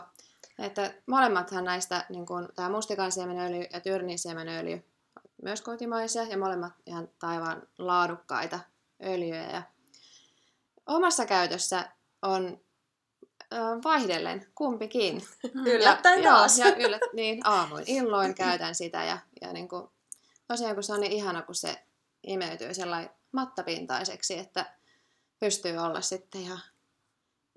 Että 0.58 0.94
molemmathan 1.06 1.64
näistä, 1.64 2.04
niin 2.08 2.26
kuin, 2.26 2.48
tämä 2.54 2.68
mustikan 2.68 3.12
siemenöljy 3.12 3.66
ja 3.72 3.80
tyrnin 3.80 4.18
siemenöljy, 4.18 4.84
myös 5.42 5.62
kotimaisia 5.62 6.22
ja 6.22 6.38
molemmat 6.38 6.72
ihan 6.86 7.08
taivaan 7.18 7.62
laadukkaita 7.78 8.60
öljyjä. 9.04 9.50
Ja 9.50 9.62
omassa 10.86 11.26
käytössä 11.26 11.88
on 12.22 12.60
vaihdellen 13.84 14.46
kumpikin. 14.54 15.22
Yllättäen 15.66 16.22
ja, 16.22 16.30
taas. 16.30 16.58
Joo, 16.58 16.68
ja 16.68 16.76
yllät, 16.76 17.00
niin, 17.12 17.40
aamuin 17.44 17.84
illoin 17.86 18.34
käytän 18.34 18.74
sitä 18.74 19.04
ja, 19.04 19.18
ja 19.40 19.52
niin 19.52 19.68
kuin, 19.68 19.88
tosiaan 20.48 20.74
kun 20.74 20.82
se 20.82 20.92
on 20.92 21.00
niin 21.00 21.12
ihana, 21.12 21.42
kun 21.42 21.54
se 21.54 21.82
imeytyy 22.26 22.74
sellainen 22.74 23.10
mattapintaiseksi, 23.32 24.38
että 24.38 24.66
pystyy 25.40 25.76
olla 25.76 26.00
sitten 26.00 26.40
ihan 26.40 26.60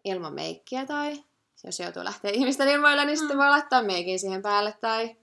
ilman 0.03 0.33
meikkiä 0.33 0.85
tai 0.85 1.23
jos 1.63 1.79
joutuu 1.79 2.03
lähteä 2.03 2.31
ihmisten 2.31 2.67
ilmoille, 2.67 3.05
niin 3.05 3.17
sitten 3.17 3.37
Mm. 3.37 3.41
voi 3.41 3.49
laittaa 3.49 3.83
meikin 3.83 4.19
siihen 4.19 4.41
päälle 4.41 4.73
tai 4.81 5.15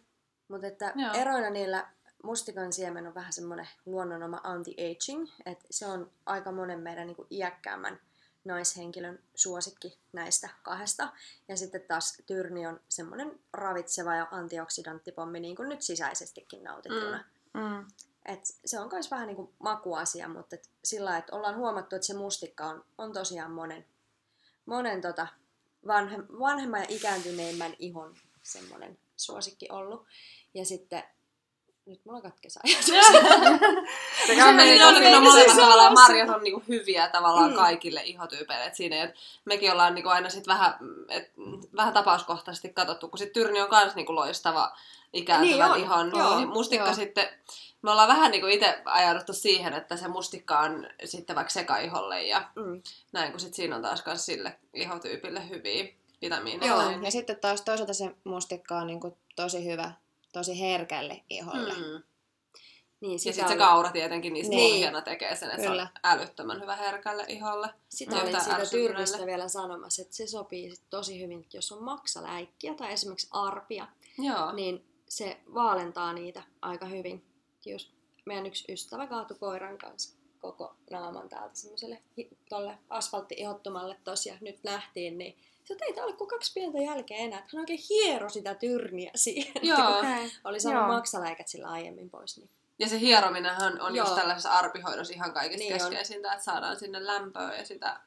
Mutta 0.49 0.67
että 0.67 0.93
Joo. 0.97 1.13
eroina 1.13 1.51
niillä 1.51 1.87
mustikan 2.23 2.73
siemen 2.73 3.07
on 3.07 3.15
vähän 3.15 3.33
semmoinen 3.33 3.69
luonnonoma 3.87 4.41
anti-aging, 4.45 5.29
että 5.47 5.65
se 5.71 5.87
on 5.87 6.11
aika 6.27 6.53
monen 6.53 6.81
meidän 6.81 7.07
niin 7.07 7.27
iäkkäämmän 7.31 8.01
naishenkilön 8.45 9.19
suosikki 9.35 9.99
näistä 10.13 10.49
kahdesta. 10.63 11.13
Ja 11.49 11.57
sitten 11.57 11.81
taas 11.81 12.23
tyrni 12.27 12.67
on 12.67 12.81
semmoinen 12.89 13.41
ravitseva 13.53 14.15
ja 14.15 14.29
antioksidanttipommi, 14.31 15.41
niin 15.41 15.57
kuin 15.57 15.69
nyt 15.69 15.83
sisäisestikin 15.83 16.65
nautittuna. 16.65 17.25
Mm. 17.55 17.61
Mm. 17.61 17.87
Et 18.25 18.41
se 18.65 18.81
on 18.81 18.89
myös 18.93 19.11
vähän 19.11 19.27
niin 19.27 19.37
kuin 19.37 19.51
makuasia, 19.59 20.29
mutta 20.29 20.57
et 20.57 20.71
sillä 20.85 21.19
että 21.19 21.37
ollaan 21.37 21.57
huomattu, 21.57 21.97
että 21.97 22.07
se 22.07 22.15
mustikka 22.15 22.65
on, 22.67 22.85
on 22.99 23.13
tosiaan 23.13 23.51
monen, 23.51 23.87
monen 24.67 25.01
tota 25.01 25.27
vanhe, 25.87 26.19
vanhemman 26.19 26.81
ja 26.81 26.87
ikääntyneimmän 26.89 27.75
ihon 27.79 28.15
semmoinen 28.43 28.99
suosikki 29.17 29.69
ollut. 29.71 30.07
Ja 30.55 30.65
sitten, 30.65 31.03
nyt 31.87 32.01
mulla 32.05 32.21
katkesi 32.21 32.59
ajatus. 32.65 32.87
Se 34.27 34.45
oli, 34.45 34.79
tosi- 34.79 34.95
kun 34.95 35.03
ne 35.03 35.11
Siis 35.11 35.23
molemmat 35.23 35.55
se 35.55 35.61
tavallaan 35.61 35.91
on 35.93 35.97
se- 35.97 36.03
marjat 36.03 36.29
on 36.29 36.43
niinku 36.43 36.63
hyviä 36.69 37.09
tavallaan 37.09 37.51
Mm. 37.51 37.57
kaikille 37.57 38.03
ihotyypeille. 38.05 38.65
Et 38.65 38.75
siinä, 38.75 39.03
et 39.03 39.15
mekin 39.45 39.73
ollaan 39.73 39.95
niinku 39.95 40.09
aina 40.11 40.29
sit 40.31 40.47
vähän, 40.47 40.75
et, 41.09 41.31
vähän 41.77 41.95
tapauskohtaisesti 41.95 42.69
katsottu, 42.73 43.09
kun 43.09 43.19
sit 43.19 43.33
Tyrni 43.33 43.61
on 43.61 43.69
myös 43.71 43.95
niinku 43.95 44.15
loistava 44.15 44.77
ikääntyvän 45.13 45.59
Niin 45.59 45.65
on, 45.73 45.79
ihon. 45.81 46.13
joo, 46.19 46.37
niin 46.37 46.49
mustikka 46.49 46.87
joo. 46.87 46.95
sitten, 46.95 47.29
me 47.83 47.91
ollaan 47.91 48.09
vähän 48.09 48.31
niinku 48.31 48.47
itse 48.47 48.83
ajauduttu 48.85 49.33
siihen, 49.33 49.73
että 49.75 49.97
se 49.97 50.09
mustikka 50.09 50.59
on 50.59 50.87
sitten 51.05 51.37
vaikka 51.37 51.53
sekaiholle 51.53 52.23
ja 52.23 52.43
Mm. 52.57 52.83
näin, 53.13 53.31
kun 53.31 53.41
sit 53.41 53.55
siinä 53.55 53.77
on 53.77 53.83
taas 53.83 54.03
kans 54.03 54.27
sille 54.27 54.59
ihotyypille 54.75 55.49
hyviä 55.49 55.85
vitamiineja. 56.23 56.73
Joo, 56.73 56.91
ja 57.03 57.11
sitten 57.11 57.37
taas 57.41 57.61
toisaalta 57.63 57.95
se 57.95 58.11
mustikka 58.25 58.77
on 58.79 58.87
niin 58.87 59.01
kuin 59.01 59.17
tosi 59.37 59.65
hyvä, 59.65 59.93
tosi 60.35 60.61
herkälle 60.61 61.23
iholle. 61.31 61.73
Mm. 61.75 62.03
Niin, 63.01 63.13
Ja 63.13 63.19
sitä 63.19 63.33
sitten 63.35 63.49
se 63.49 63.57
kaura 63.57 63.91
tietenkin 63.93 64.33
niistä 64.33 64.55
Niin. 64.55 64.75
pohjana 64.75 65.03
tekee 65.03 65.37
sen, 65.37 65.51
että 65.51 65.63
se 65.63 65.69
Kyllä. 65.69 65.83
on 65.83 65.89
älyttömän 66.05 66.61
hyvä 66.63 66.77
herkälle 66.77 67.25
iholle. 67.29 67.69
Sitä 67.89 68.17
Ja 68.17 68.23
olin 68.23 68.41
siitä 68.41 68.67
tyrnistä 68.71 69.27
vielä 69.27 69.49
sanomassa, 69.49 70.03
että 70.03 70.15
se 70.15 70.27
sopii 70.27 70.71
sit 70.71 70.85
tosi 70.91 71.23
hyvin, 71.23 71.41
että 71.41 71.57
jos 71.57 71.73
on 71.73 71.83
maksaläikkiä 71.85 72.75
tai 72.75 72.93
esimerkiksi 72.93 73.29
arpia, 73.31 73.89
Joo. 74.19 74.53
niin 74.53 74.85
se 75.09 75.37
vaalentaa 75.55 76.13
niitä 76.13 76.43
aika 76.63 76.87
hyvin. 76.87 77.25
Just 77.67 77.93
meidän 78.25 78.47
yksi 78.47 78.73
ystävä 78.73 79.07
kaatui 79.07 79.37
koiran 79.41 79.79
kanssa 79.79 80.17
koko 80.41 80.77
naaman 80.91 81.29
täältä 81.29 81.57
semmoiselle 81.57 82.03
asfaltti-ihottumalle 82.91 83.97
tosiaan 84.05 84.39
nyt 84.43 84.65
nähtiin, 84.65 85.19
niin 85.19 85.37
se 85.65 85.77
ei 85.87 85.93
tää 85.93 86.05
ole 86.05 86.13
kuin 86.13 86.29
kaksi 86.31 86.53
pientä 86.55 86.79
jälkeä 86.79 87.17
enää, 87.17 87.39
että 87.39 87.51
hän 87.53 87.61
oikein 87.61 87.81
hiero 87.91 88.29
sitä 88.29 88.55
tyrniä 88.55 89.11
siihen, 89.15 89.53
Joo. 89.63 89.79
että 89.79 89.91
kun 89.91 89.99
Okei. 89.99 90.31
oli 90.45 90.61
saanut 90.61 90.83
Joo. 90.83 90.93
maksaläikät 90.93 91.49
sillä 91.49 91.69
aiemmin 91.69 92.11
pois. 92.11 92.39
Niin. 92.39 92.51
Ja 92.79 92.89
se 92.89 93.01
hierominenhan 93.01 93.81
on 93.81 93.97
just 93.97 94.09
Joo. 94.09 94.19
tällaisessa 94.19 94.53
arpihoidossa 94.53 95.15
ihan 95.15 95.33
kaikista 95.33 95.59
Niin 95.59 95.73
niin 95.73 95.85
on. 95.85 95.91
keskeisintä, 95.91 96.33
että 96.33 96.45
saadaan 96.45 96.77
sinne 96.77 97.07
lämpöä 97.07 97.57
ja 97.57 97.65
sitä, 97.65 98.01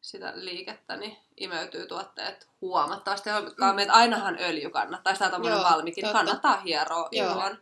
sitä 0.00 0.32
liikettä, 0.34 0.96
niin 0.96 1.16
imeytyy 1.36 1.86
tuotteet 1.86 2.48
huomattavasti. 2.60 3.30
Mm. 3.30 3.74
Meitä 3.74 3.92
ainahan 3.92 4.36
öljy 4.40 4.70
kannattaa, 4.70 5.14
tai 5.14 5.30
tommonen 5.30 5.58
Joo, 5.58 5.70
valmikin, 5.70 6.02
niin 6.02 6.12
totta. 6.12 6.24
kannattaa 6.24 6.60
hieroa 6.60 7.08
Joo. 7.12 7.32
illan. 7.32 7.58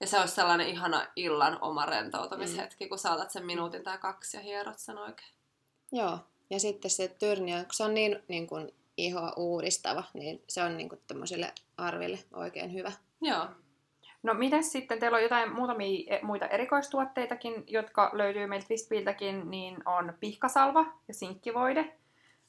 Ja 0.00 0.06
se 0.06 0.20
olisi 0.20 0.34
sellainen 0.34 0.68
ihana 0.68 1.06
illan 1.16 1.58
oma 1.60 1.86
rentoutumishetki, 1.86 2.84
mm. 2.84 2.88
kun 2.88 2.98
saatat 2.98 3.30
sen 3.30 3.46
minuutin 3.46 3.84
tai 3.84 3.98
kaksi 3.98 4.36
ja 4.36 4.42
hierot 4.42 4.78
sen 4.78 4.98
oikein. 4.98 5.28
Joo, 5.92 6.18
ja 6.50 6.60
sitten 6.60 6.90
se 6.90 7.08
tyrni, 7.08 7.54
on- 7.54 7.64
kun 7.64 7.74
se 7.74 7.84
on 7.84 7.94
niin, 7.94 8.22
niin 8.28 8.46
kuin 8.46 8.74
ihoa 8.96 9.32
uudistava, 9.36 10.04
niin 10.14 10.42
se 10.48 10.62
on 10.62 10.76
niin 10.76 10.88
kuin 10.88 11.00
arville 11.76 12.18
oikein 12.32 12.72
hyvä. 12.72 12.92
Joo. 13.20 13.46
No 14.22 14.34
mitäs 14.34 14.72
sitten, 14.72 14.98
teillä 14.98 15.16
on 15.16 15.22
jotain 15.22 15.52
muutamia 15.52 16.04
e- 16.14 16.20
muita 16.22 16.46
erikoistuotteitakin, 16.46 17.64
jotka 17.66 18.10
löytyy 18.12 18.46
meiltä 18.46 18.66
Twistbiltäkin, 18.66 19.50
niin 19.50 19.76
on 19.88 20.14
pihkasalva 20.20 20.86
ja 21.08 21.14
sinkkivoide. 21.14 21.92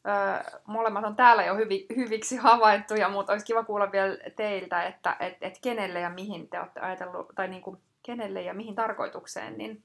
Öö, 0.07 0.59
molemmat 0.65 1.05
on 1.05 1.15
täällä 1.15 1.43
jo 1.45 1.55
hyvi, 1.55 1.85
hyviksi 1.95 2.35
havaittuja, 2.35 3.09
mutta 3.09 3.33
olisi 3.33 3.45
kiva 3.45 3.63
kuulla 3.63 3.91
vielä 3.91 4.17
teiltä, 4.35 4.83
että 4.83 5.15
et, 5.19 5.37
et 5.41 5.59
kenelle 5.61 5.99
ja 5.99 6.09
mihin 6.09 6.49
te 6.49 6.59
olette 6.59 6.79
ajatellut, 6.79 7.27
tai 7.35 7.47
niin 7.47 7.61
kuin 7.61 7.77
kenelle 8.03 8.41
ja 8.41 8.53
mihin 8.53 8.75
tarkoitukseen, 8.75 9.57
niin, 9.57 9.83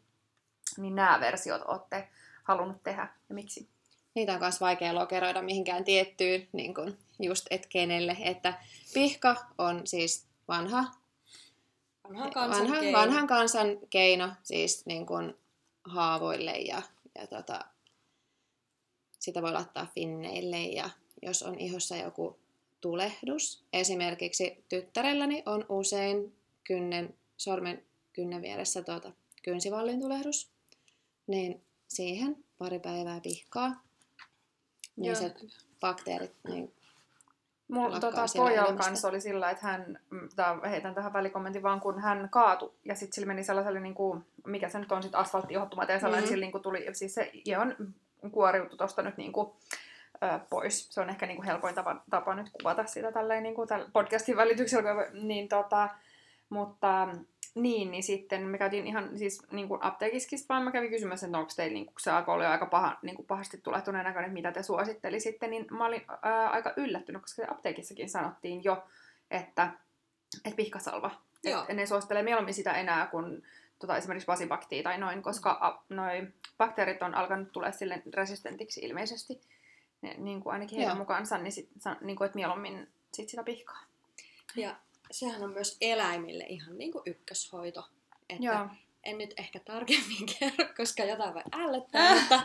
niin 0.77 0.95
nämä 0.95 1.21
versiot 1.21 1.63
olette 1.63 2.09
halunnut 2.43 2.83
tehdä 2.83 3.09
ja 3.29 3.35
miksi. 3.35 3.72
Niitä 4.15 4.35
on 4.35 4.41
myös 4.41 4.61
vaikea 4.61 4.95
lokeroida 4.95 5.43
mihinkään 5.43 5.85
tiettyyn, 5.85 6.49
niin 6.53 6.75
kuin 6.75 6.99
just 7.21 7.47
et 7.51 7.67
kenelle. 7.67 8.17
Että 8.21 8.59
pihka 8.95 9.37
on 9.59 9.87
siis 9.87 10.27
vanha, 10.49 10.85
Vanhan 12.09 12.31
kansan 12.31 12.63
vanha, 12.63 12.81
keino. 12.81 12.99
vanhan 12.99 13.27
kansan 13.27 13.79
keino 13.91 14.33
siis 14.43 14.87
niin 14.87 15.07
kuin 15.07 15.35
haavoille 15.85 16.53
ja, 16.53 16.83
ja 17.15 17.27
tota, 17.27 17.65
sitä 19.19 19.43
voi 19.43 19.53
laittaa 19.53 19.87
finneille 19.95 20.61
ja 20.61 20.91
jos 21.23 21.43
on 21.43 21.61
ihossa 21.61 21.97
joku 21.97 22.39
tulehdus. 22.81 23.65
Esimerkiksi 23.73 24.65
tyttärelläni 24.69 25.43
on 25.47 25.67
usein 25.69 26.37
kynnen, 26.65 27.15
sormen 27.37 27.85
kynnen 28.13 28.43
vieressä 28.43 28.83
tuota, 28.83 29.13
kynsivallin 29.43 30.01
tulehdus. 30.01 30.51
Niin 31.27 31.63
siihen 31.89 32.45
pari 32.59 32.79
päivää 32.79 33.21
pihkaa. 33.21 33.83
Niin 35.03 35.13
Joo. 35.13 35.21
se 35.21 35.35
bakteerit 35.81 36.33
niin 36.49 36.73
Mulla 37.69 38.01
tota, 38.01 38.25
pojalla 38.37 38.63
elämästä. 38.69 38.85
kanssa 38.85 39.09
oli 39.09 39.21
sillä, 39.21 39.51
että 39.51 39.67
hän, 39.67 39.99
mm, 40.11 40.29
tää, 40.37 40.59
heitän 40.71 40.95
tähän 40.95 41.13
välikommentin 41.13 41.63
vaan, 41.63 41.81
kun 41.81 42.01
hän 42.01 42.29
kaatui 42.31 42.73
ja 42.85 42.95
sitten 42.95 43.15
sillä 43.15 43.27
meni 43.27 43.45
sellaiselle, 43.45 43.81
niin 43.81 43.95
kuin, 43.95 44.25
mikä 44.47 44.69
se 44.69 44.79
nyt 44.79 44.93
on, 44.93 45.03
sitten 45.03 45.21
asfalttiohottumat 45.21 45.89
ja 45.89 46.01
sellainen, 46.01 46.19
Mhm. 46.19 46.25
mm-hmm. 46.25 46.33
sillä 46.35 46.45
niin 46.45 46.53
kuin 46.53 46.63
tuli, 46.63 46.87
siis 46.93 47.15
se 47.15 47.31
ihan 47.33 47.77
kuoriutui 48.33 48.79
tosta 48.79 49.03
nyt 49.03 49.17
niin 49.17 49.33
kuin, 49.33 49.51
ö, 50.23 50.39
pois. 50.51 50.95
Se 50.95 51.01
on 51.01 51.11
ehkä 51.11 51.27
niin 51.27 51.37
kuin 51.37 51.47
helpoin 51.47 51.75
tapa, 51.75 52.03
tapa 52.11 52.35
nyt 52.35 52.51
kuvata 52.51 52.87
sitä 52.87 53.13
tälleen 53.13 53.43
niin 53.43 53.55
kuin 53.55 53.69
podcastin 53.93 54.37
välityksellä, 54.37 54.91
niin 55.13 55.49
tota, 55.49 55.89
mutta 56.49 57.09
niin, 57.55 57.91
niin 57.91 58.03
sitten 58.03 58.43
me 58.43 58.59
käytiin 58.59 58.87
ihan 58.87 59.19
siis 59.19 59.43
niin 59.51 59.69
kuin 59.69 59.83
apteekiskin, 59.83 60.39
vaan 60.49 60.63
mä 60.63 60.73
kävin 60.73 60.91
kysymässä, 60.91 61.27
että 61.27 61.39
onko 61.39 61.53
teillä, 61.57 61.75
niin 61.75 61.87
kuin, 61.87 61.95
kun 61.95 62.01
se 62.01 62.11
alkoi 62.11 62.35
olla 62.35 62.45
jo 62.45 62.51
aika 62.51 62.67
paha, 62.67 62.99
niin 63.03 63.17
kuin 63.17 63.27
pahasti 63.27 63.61
tulehtuneen 63.63 64.05
näköinen, 64.05 64.29
että 64.29 64.35
mitä 64.35 64.53
te 64.53 64.63
suosittelisitte, 64.63 65.47
niin 65.47 65.67
mä 65.71 65.87
olin 65.87 66.05
ää, 66.23 66.51
aika 66.51 66.73
yllättynyt, 66.77 67.23
koska 67.23 67.43
apteekissakin 67.51 68.11
sanottiin 68.11 68.65
jo, 68.65 68.85
että, 69.31 69.71
että 70.45 70.57
pihkasalva. 70.57 71.11
Joo. 71.45 71.65
Et 71.69 71.77
ne 71.77 71.87
suosittelee 71.87 72.23
mieluummin 72.23 72.55
sitä 72.55 72.73
enää 72.73 73.07
kuin 73.07 73.43
tota, 73.79 73.97
esimerkiksi 73.97 74.27
vasibaktia 74.27 74.83
tai 74.83 74.99
noin, 74.99 75.23
koska 75.23 75.59
a, 75.61 75.85
noi 75.89 76.29
bakteerit 76.59 77.03
on 77.03 77.15
alkanut 77.15 77.53
tulla 77.53 77.73
sille 77.73 78.03
resistentiksi 78.15 78.81
ilmeisesti, 78.81 79.41
ne, 80.03 80.15
niin 80.19 80.43
kuin 80.43 80.53
ainakin 80.53 80.79
heidän 80.79 80.93
Joo. 80.93 80.99
mukaansa, 80.99 81.39
niin, 81.39 81.53
sit, 81.53 81.71
niin 82.01 82.17
kuin, 82.17 82.27
että 82.27 82.37
mieluummin 82.37 82.89
sit 83.13 83.29
sitä 83.29 83.45
pihkaa. 83.45 83.85
Ja 84.57 84.77
sehän 85.13 85.43
on 85.43 85.53
myös 85.53 85.77
eläimille 85.81 86.45
ihan 86.49 86.79
niin 86.79 86.93
kuin 86.93 87.03
ykköshoito. 87.07 87.89
Että 88.29 88.45
Joo. 88.45 88.67
en 89.05 89.19
nyt 89.19 89.35
ehkä 89.37 89.61
tarkemmin 89.61 90.27
kerro, 90.39 90.75
koska 90.77 91.05
jotain 91.05 91.35
voi 91.35 91.43
ällöttää, 91.53 92.15
mutta 92.21 92.43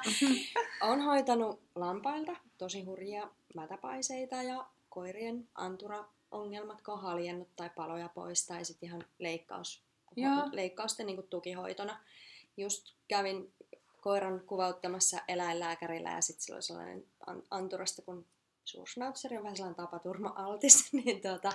on 0.82 1.02
hoitanut 1.02 1.60
lampailta 1.76 2.36
tosi 2.58 2.84
hurjia 2.84 3.30
mätäpaiseita 3.56 4.44
ja 4.44 4.66
koirien 4.90 5.48
antura-ongelmat, 5.56 6.82
kun 6.82 6.94
on 6.94 7.02
haljennut 7.02 7.56
tai 7.56 7.70
paloja 7.70 8.10
pois, 8.10 8.48
tai 8.48 8.66
sitten 8.66 8.90
ihan 8.90 9.06
leikkaus, 9.20 9.82
Joo. 10.16 10.50
leikkausten 10.52 11.06
niin 11.06 11.16
kuin 11.16 11.28
tukihoitona. 11.28 12.00
Just 12.58 12.94
kävin 13.08 13.54
koiran 14.02 14.40
kuvauttamassa 14.40 15.18
eläinlääkärillä 15.28 16.10
ja 16.10 16.22
sitten 16.22 16.44
sillä 16.44 16.56
oli 16.56 16.64
sellainen 16.64 17.06
an- 17.28 17.44
anturasta, 17.52 18.02
kun 18.02 18.26
suursnautseri 18.68 19.38
on 19.38 19.44
vähän 19.44 19.58
sellainen 19.58 19.76
tapaturma-altis, 19.76 20.90
niin 21.04 21.22
tuota, 21.22 21.52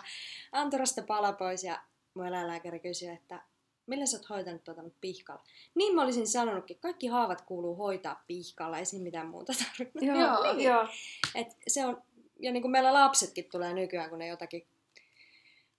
anturasta 0.52 1.02
pala 1.02 1.32
pois 1.32 1.64
ja 1.64 1.82
mun 2.14 2.26
eläinlääkäri 2.26 2.80
kysyi, 2.80 3.08
että 3.08 3.42
millä 3.86 4.06
sä 4.06 4.16
oot 4.16 4.30
hoitanut 4.30 4.64
tuota 4.64 4.82
pihkalla? 5.00 5.42
Niin 5.74 5.94
mä 5.94 6.02
olisin 6.02 6.26
sanonutkin, 6.26 6.78
kaikki 6.78 7.06
haavat 7.06 7.40
kuuluu 7.40 7.76
hoitaa 7.76 8.24
pihkalla, 8.26 8.78
ei 8.78 8.84
siinä 8.84 9.02
mitään 9.02 9.28
muuta 9.28 9.52
tarvitse. 9.52 10.06
Joo, 10.06 10.52
niin. 10.52 10.68
joo. 10.68 10.88
Et 11.34 11.56
se 11.68 11.86
on, 11.86 12.02
ja 12.40 12.52
niin 12.52 12.62
kuin 12.62 12.72
meillä 12.72 12.92
lapsetkin 12.92 13.48
tulee 13.50 13.72
nykyään, 13.74 14.10
kun 14.10 14.18
ne 14.18 14.26
jotakin 14.26 14.66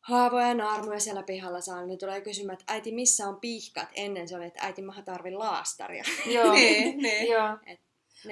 haavoja 0.01 0.47
ja 0.47 0.53
naarmuja 0.53 0.99
siellä 0.99 1.23
pihalla 1.23 1.61
saa, 1.61 1.85
niin 1.85 1.99
tulee 1.99 2.21
kysymään, 2.21 2.53
että 2.59 2.73
äiti, 2.73 2.91
missä 2.91 3.27
on 3.27 3.39
pihkat? 3.39 3.89
Ennen 3.95 4.27
se 4.27 4.35
oli, 4.35 4.45
että 4.45 4.65
äiti, 4.65 4.81
mä 4.81 5.01
tarvin 5.05 5.39
laastaria. 5.39 6.03
Joo. 6.25 6.53
Niin, 6.63 6.97
niin. 6.97 7.27
Joo. 7.27 7.57
Ne 7.65 7.79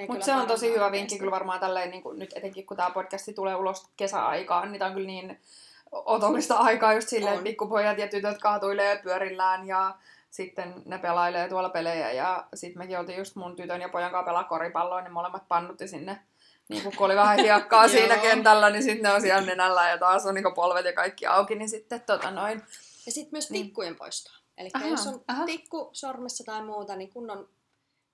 Mutta 0.08 0.24
se 0.24 0.32
on 0.32 0.46
tosi 0.46 0.74
hyvä 0.74 0.92
vinkki 0.92 1.18
kyllä 1.18 1.30
varmaan 1.30 1.60
tälleen, 1.60 1.90
niin 1.90 2.02
kuin 2.02 2.18
nyt 2.18 2.32
etenkin 2.34 2.66
kun 2.66 2.76
tämä 2.76 2.90
podcasti 2.90 3.32
tulee 3.32 3.54
ulos 3.54 3.86
kesäaikaan, 3.96 4.72
niin 4.72 4.78
tämä 4.78 4.88
on 4.88 4.94
kyllä 4.94 5.06
niin 5.06 5.40
otollista 5.92 6.56
aikaa 6.56 6.94
just 6.94 7.08
silleen, 7.08 7.34
että 7.34 7.44
pikkupojat 7.44 7.98
ja 7.98 8.08
tytöt 8.08 8.38
kaatuilee 8.38 9.00
pyörillään 9.02 9.66
ja 9.66 9.94
sitten 10.30 10.74
ne 10.84 10.98
pelailee 10.98 11.48
tuolla 11.48 11.68
pelejä 11.68 12.12
ja 12.12 12.46
sitten 12.54 12.78
mekin 12.78 12.98
oltiin 12.98 13.18
just 13.18 13.36
mun 13.36 13.56
tytön 13.56 13.80
ja 13.80 13.88
pojan 13.88 14.10
kanssa 14.10 14.26
pelaa 14.26 14.44
koripalloa, 14.44 15.00
niin 15.00 15.12
molemmat 15.12 15.48
pannutti 15.48 15.88
sinne 15.88 16.18
niin 16.68 16.82
kun 16.82 17.06
oli 17.06 17.16
vähän 17.16 17.38
hiekkaa 17.38 17.88
siinä 17.98 18.16
kentällä, 18.16 18.70
niin 18.70 18.82
sitten 18.82 19.02
ne 19.02 19.12
on 19.12 19.20
siellä 19.20 19.46
nenällä 19.46 19.88
ja 19.88 19.98
taas 19.98 20.26
on 20.26 20.34
niin 20.34 20.54
polvet 20.54 20.84
ja 20.84 20.92
kaikki 20.92 21.26
auki, 21.26 21.54
niin 21.54 21.68
sitten 21.68 22.00
tota 22.00 22.30
noin. 22.30 22.62
Ja 23.06 23.12
sitten 23.12 23.32
myös 23.32 23.50
Niin. 23.50 23.64
tikkujen 23.64 23.96
poistoa. 23.96 24.34
Eli 24.58 24.70
jos 24.90 25.06
on 25.06 25.24
aha. 25.28 25.44
tikku 25.44 25.90
sormessa 25.92 26.44
tai 26.44 26.64
muuta, 26.64 26.96
niin 26.96 27.10
kun 27.10 27.30
on 27.30 27.48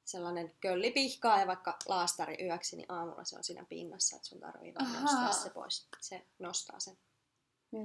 sellainen 0.09 0.53
kölli 0.61 0.90
pihkaa 0.90 1.40
ja 1.40 1.47
vaikka 1.47 1.77
laastari 1.88 2.37
yöksi, 2.44 2.77
niin 2.77 2.92
aamulla 2.92 3.25
se 3.25 3.37
on 3.37 3.44
siinä 3.44 3.64
pinnassa, 3.68 4.16
että 4.16 4.29
sun 4.29 4.40
tarvii 4.40 4.75
vaan 4.75 4.87
Ahaa. 4.87 5.03
nostaa 5.03 5.33
se 5.33 5.51
pois. 5.51 5.87
Se 6.01 6.23
nostaa 6.38 6.81
sen 6.81 6.97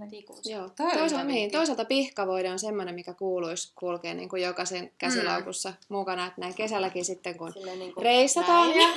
tikun. 0.10 0.38
Joo. 0.46 0.70
Toisaalta, 0.70 1.24
niin, 1.24 1.52
toisaalta 1.52 1.86
pihkavoide 1.86 2.52
on 2.52 2.60
semmoinen, 2.60 2.96
mikä 2.96 3.14
kuuluisi 3.14 3.72
kulkea 3.76 4.14
niin 4.14 4.30
kuin 4.30 4.42
jokaisen 4.42 4.92
käsilaukussa 4.98 5.70
Mm. 5.70 5.76
mukana. 5.90 6.26
Että 6.28 6.42
näin 6.42 6.54
kesälläkin 6.56 7.06
sitten, 7.06 7.38
kun 7.38 7.54
Silleen 7.54 7.80
niin 7.80 7.94
kuin 7.94 8.04
reisataan 8.04 8.70
ja, 8.80 8.88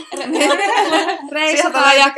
reisataan 1.32 1.96
ja 1.98 2.10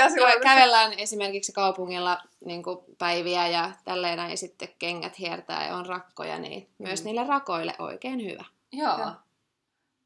kävellään 0.43 0.93
esimerkiksi 0.99 1.53
kaupungilla 1.53 2.19
niin 2.45 2.63
kuin 2.63 2.79
päiviä 2.99 3.47
ja 3.49 3.71
tälleen 3.85 4.17
näin, 4.17 4.31
ja 4.31 4.37
sitten 4.37 4.69
kengät 4.79 5.19
hiertää 5.19 5.67
ja 5.67 5.77
on 5.77 5.87
rakkoja, 5.87 6.39
niin 6.39 6.69
myös 6.79 7.01
Mm. 7.01 7.05
niille 7.07 7.25
rakoille 7.27 7.75
oikein 7.79 8.25
hyvä. 8.25 8.45
Joo. 8.73 8.99
Joo. 8.99 9.11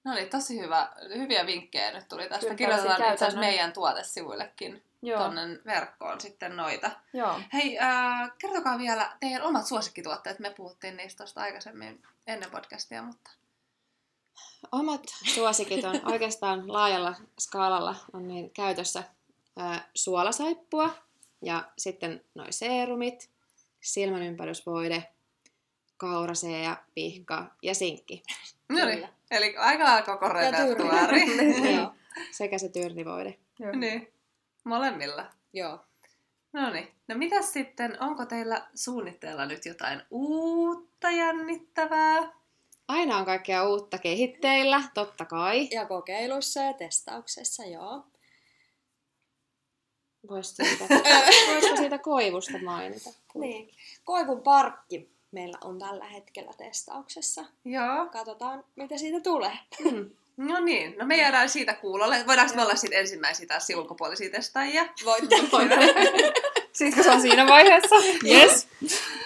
No 0.05 0.15
niin, 0.15 0.31
tosi 0.31 0.61
hyvä, 0.61 0.93
hyviä 1.15 1.47
vinkkejä 1.47 1.93
nyt 1.93 2.09
tuli 2.09 2.29
tästä. 2.29 2.41
Kyllä, 2.41 2.57
Kirjoitetaan 2.57 3.13
itse 3.13 3.25
asiassa 3.25 3.41
meidän 3.41 3.73
tuotesivuillekin 3.73 4.85
Joo. 5.03 5.23
tonne 5.23 5.43
verkkoon 5.67 6.21
sitten 6.21 6.57
noita. 6.57 6.91
Joo. 7.13 7.41
Hei, 7.53 7.79
äh, 7.79 8.31
kertokaa 8.39 8.79
vielä 8.79 9.17
teidän 9.21 9.43
omat 9.43 9.67
suosikkituotteet. 9.67 10.39
Me 10.39 10.51
puhuttiin 10.51 10.97
niistä 10.97 11.19
tuosta 11.19 11.41
aikaisemmin 11.41 12.03
ennen 12.27 12.51
podcastia, 12.51 13.03
mutta... 13.03 13.31
Omat 14.73 15.03
suosikit 15.35 15.85
on 15.85 16.01
oikeastaan 16.13 16.73
laajalla 16.73 17.15
skaalalla 17.41 17.97
on 18.13 18.29
niin 18.29 18.51
käytössä 18.51 19.03
ää, 19.57 19.89
suolasaippua 19.95 20.95
ja 21.43 21.73
sitten 21.79 22.25
noi 22.35 22.53
seerumit, 22.53 23.31
silmänympärysvoide, 23.81 25.13
kaurasee 25.97 26.63
ja 26.63 26.77
pihka 26.95 27.47
ja 27.63 27.75
sinkki. 27.75 28.23
No 28.69 28.85
niin. 28.85 29.09
Eli 29.33 29.57
aika 29.57 29.85
lailla 29.85 30.03
koko 30.03 30.29
repertuaari. 30.29 31.21
Joo. 31.77 31.95
Sekä 32.39 32.59
se 32.59 32.69
tyrnivoide. 32.69 33.39
Joo. 33.59 33.73
niin, 33.73 34.13
molemmilla. 34.65 35.27
Joo. 35.53 35.79
No 36.53 36.71
niin, 36.71 36.89
no 37.09 37.15
mitäs 37.15 37.53
sitten, 37.53 38.03
onko 38.03 38.27
teillä 38.27 38.69
suunnitteilla 38.75 39.47
nyt 39.47 39.67
jotain 39.67 40.03
uutta 40.11 41.11
jännittävää? 41.11 42.33
Aina 42.89 43.17
on 43.17 43.25
kaikkea 43.25 43.69
uutta 43.69 43.99
kehitteillä, 43.99 44.83
totta 44.95 45.25
kai. 45.25 45.69
Ja 45.71 45.87
kokeiluissa 45.87 46.61
ja 46.61 46.73
testauksessa, 46.73 47.65
joo. 47.65 48.07
Vois 50.29 50.57
siitä, 50.57 50.85
voisiko 51.53 51.77
siitä 51.77 51.99
koivusta 51.99 52.59
mainita? 52.65 53.11
Niin. 53.35 53.71
Koivun 54.05 54.43
parkki 54.43 55.12
meillä 55.33 55.59
on 55.65 55.79
tällä 55.79 56.05
hetkellä 56.05 56.53
testauksessa. 56.59 57.45
Joo. 57.65 58.07
Katsotaan, 58.13 58.65
mitä 58.77 58.99
siitä 58.99 59.21
tulee. 59.21 59.59
Mm. 59.91 60.11
No 60.37 60.61
niin, 60.61 60.95
no 60.99 61.07
me 61.07 61.17
jäädään 61.17 61.49
siitä 61.49 61.75
kuulolle. 61.75 62.25
Voidaanko 62.27 62.55
me 62.55 62.63
olla 62.63 62.77
sitten 62.77 63.01
ensimmäisiä 63.01 63.47
taas 63.47 63.69
ulkopuolisia 63.77 64.31
testaajia? 64.31 64.87
Voitte. 65.05 65.37
Sitten 66.73 66.95
kun 66.95 67.05
se 67.05 67.11
on 67.11 67.21
siinä 67.21 67.47
vaiheessa. 67.47 67.97
Yes. 68.27 68.69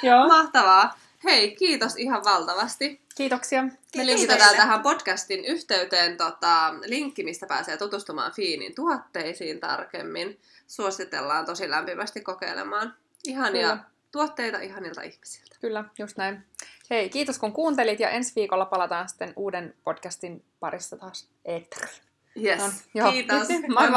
Joo. 0.03 0.29
Mahtavaa. 0.29 0.99
Hei, 1.25 1.57
kiitos 1.57 1.97
ihan 1.97 2.25
valtavasti. 2.25 3.01
Kiitoksia. 3.15 3.63
Me 3.97 4.07
linkitetään 4.07 4.57
tähän 4.57 4.83
podcastin 4.83 5.45
yhteyteen 5.45 6.17
tota, 6.17 6.75
linkki, 6.85 7.25
mistä 7.25 7.47
pääsee 7.47 7.77
tutustumaan 7.77 8.33
Fiinin 8.33 8.75
tuotteisiin 8.75 9.61
tarkemmin. 9.61 10.41
Suositellaan 10.67 11.47
tosi 11.47 11.71
lämpimästi 11.71 12.21
kokeilemaan 12.21 12.95
ihania 13.25 13.69
Kyllä. 13.69 13.96
Tuotteita 14.17 14.59
ihanilta 14.61 15.03
ihmisiltä. 15.03 15.57
Kyllä, 15.61 15.85
just 15.99 16.17
näin. 16.17 16.45
Hei, 16.91 17.09
kiitos 17.09 17.39
kun 17.39 17.53
kuuntelit 17.53 18.01
ja 18.01 18.11
ensi 18.11 18.33
viikolla 18.37 18.65
palataan 18.65 19.09
sitten 19.09 19.33
uuden 19.37 19.75
podcastin 19.85 20.45
parissa 20.61 20.97
taas 20.97 21.29
eetteriin. 21.45 22.01
Yes. 22.45 22.59
No, 22.59 22.71
joo. 22.95 23.13
Kiitos. 23.13 23.49
Moi 23.49 23.67
moi. 23.69 23.91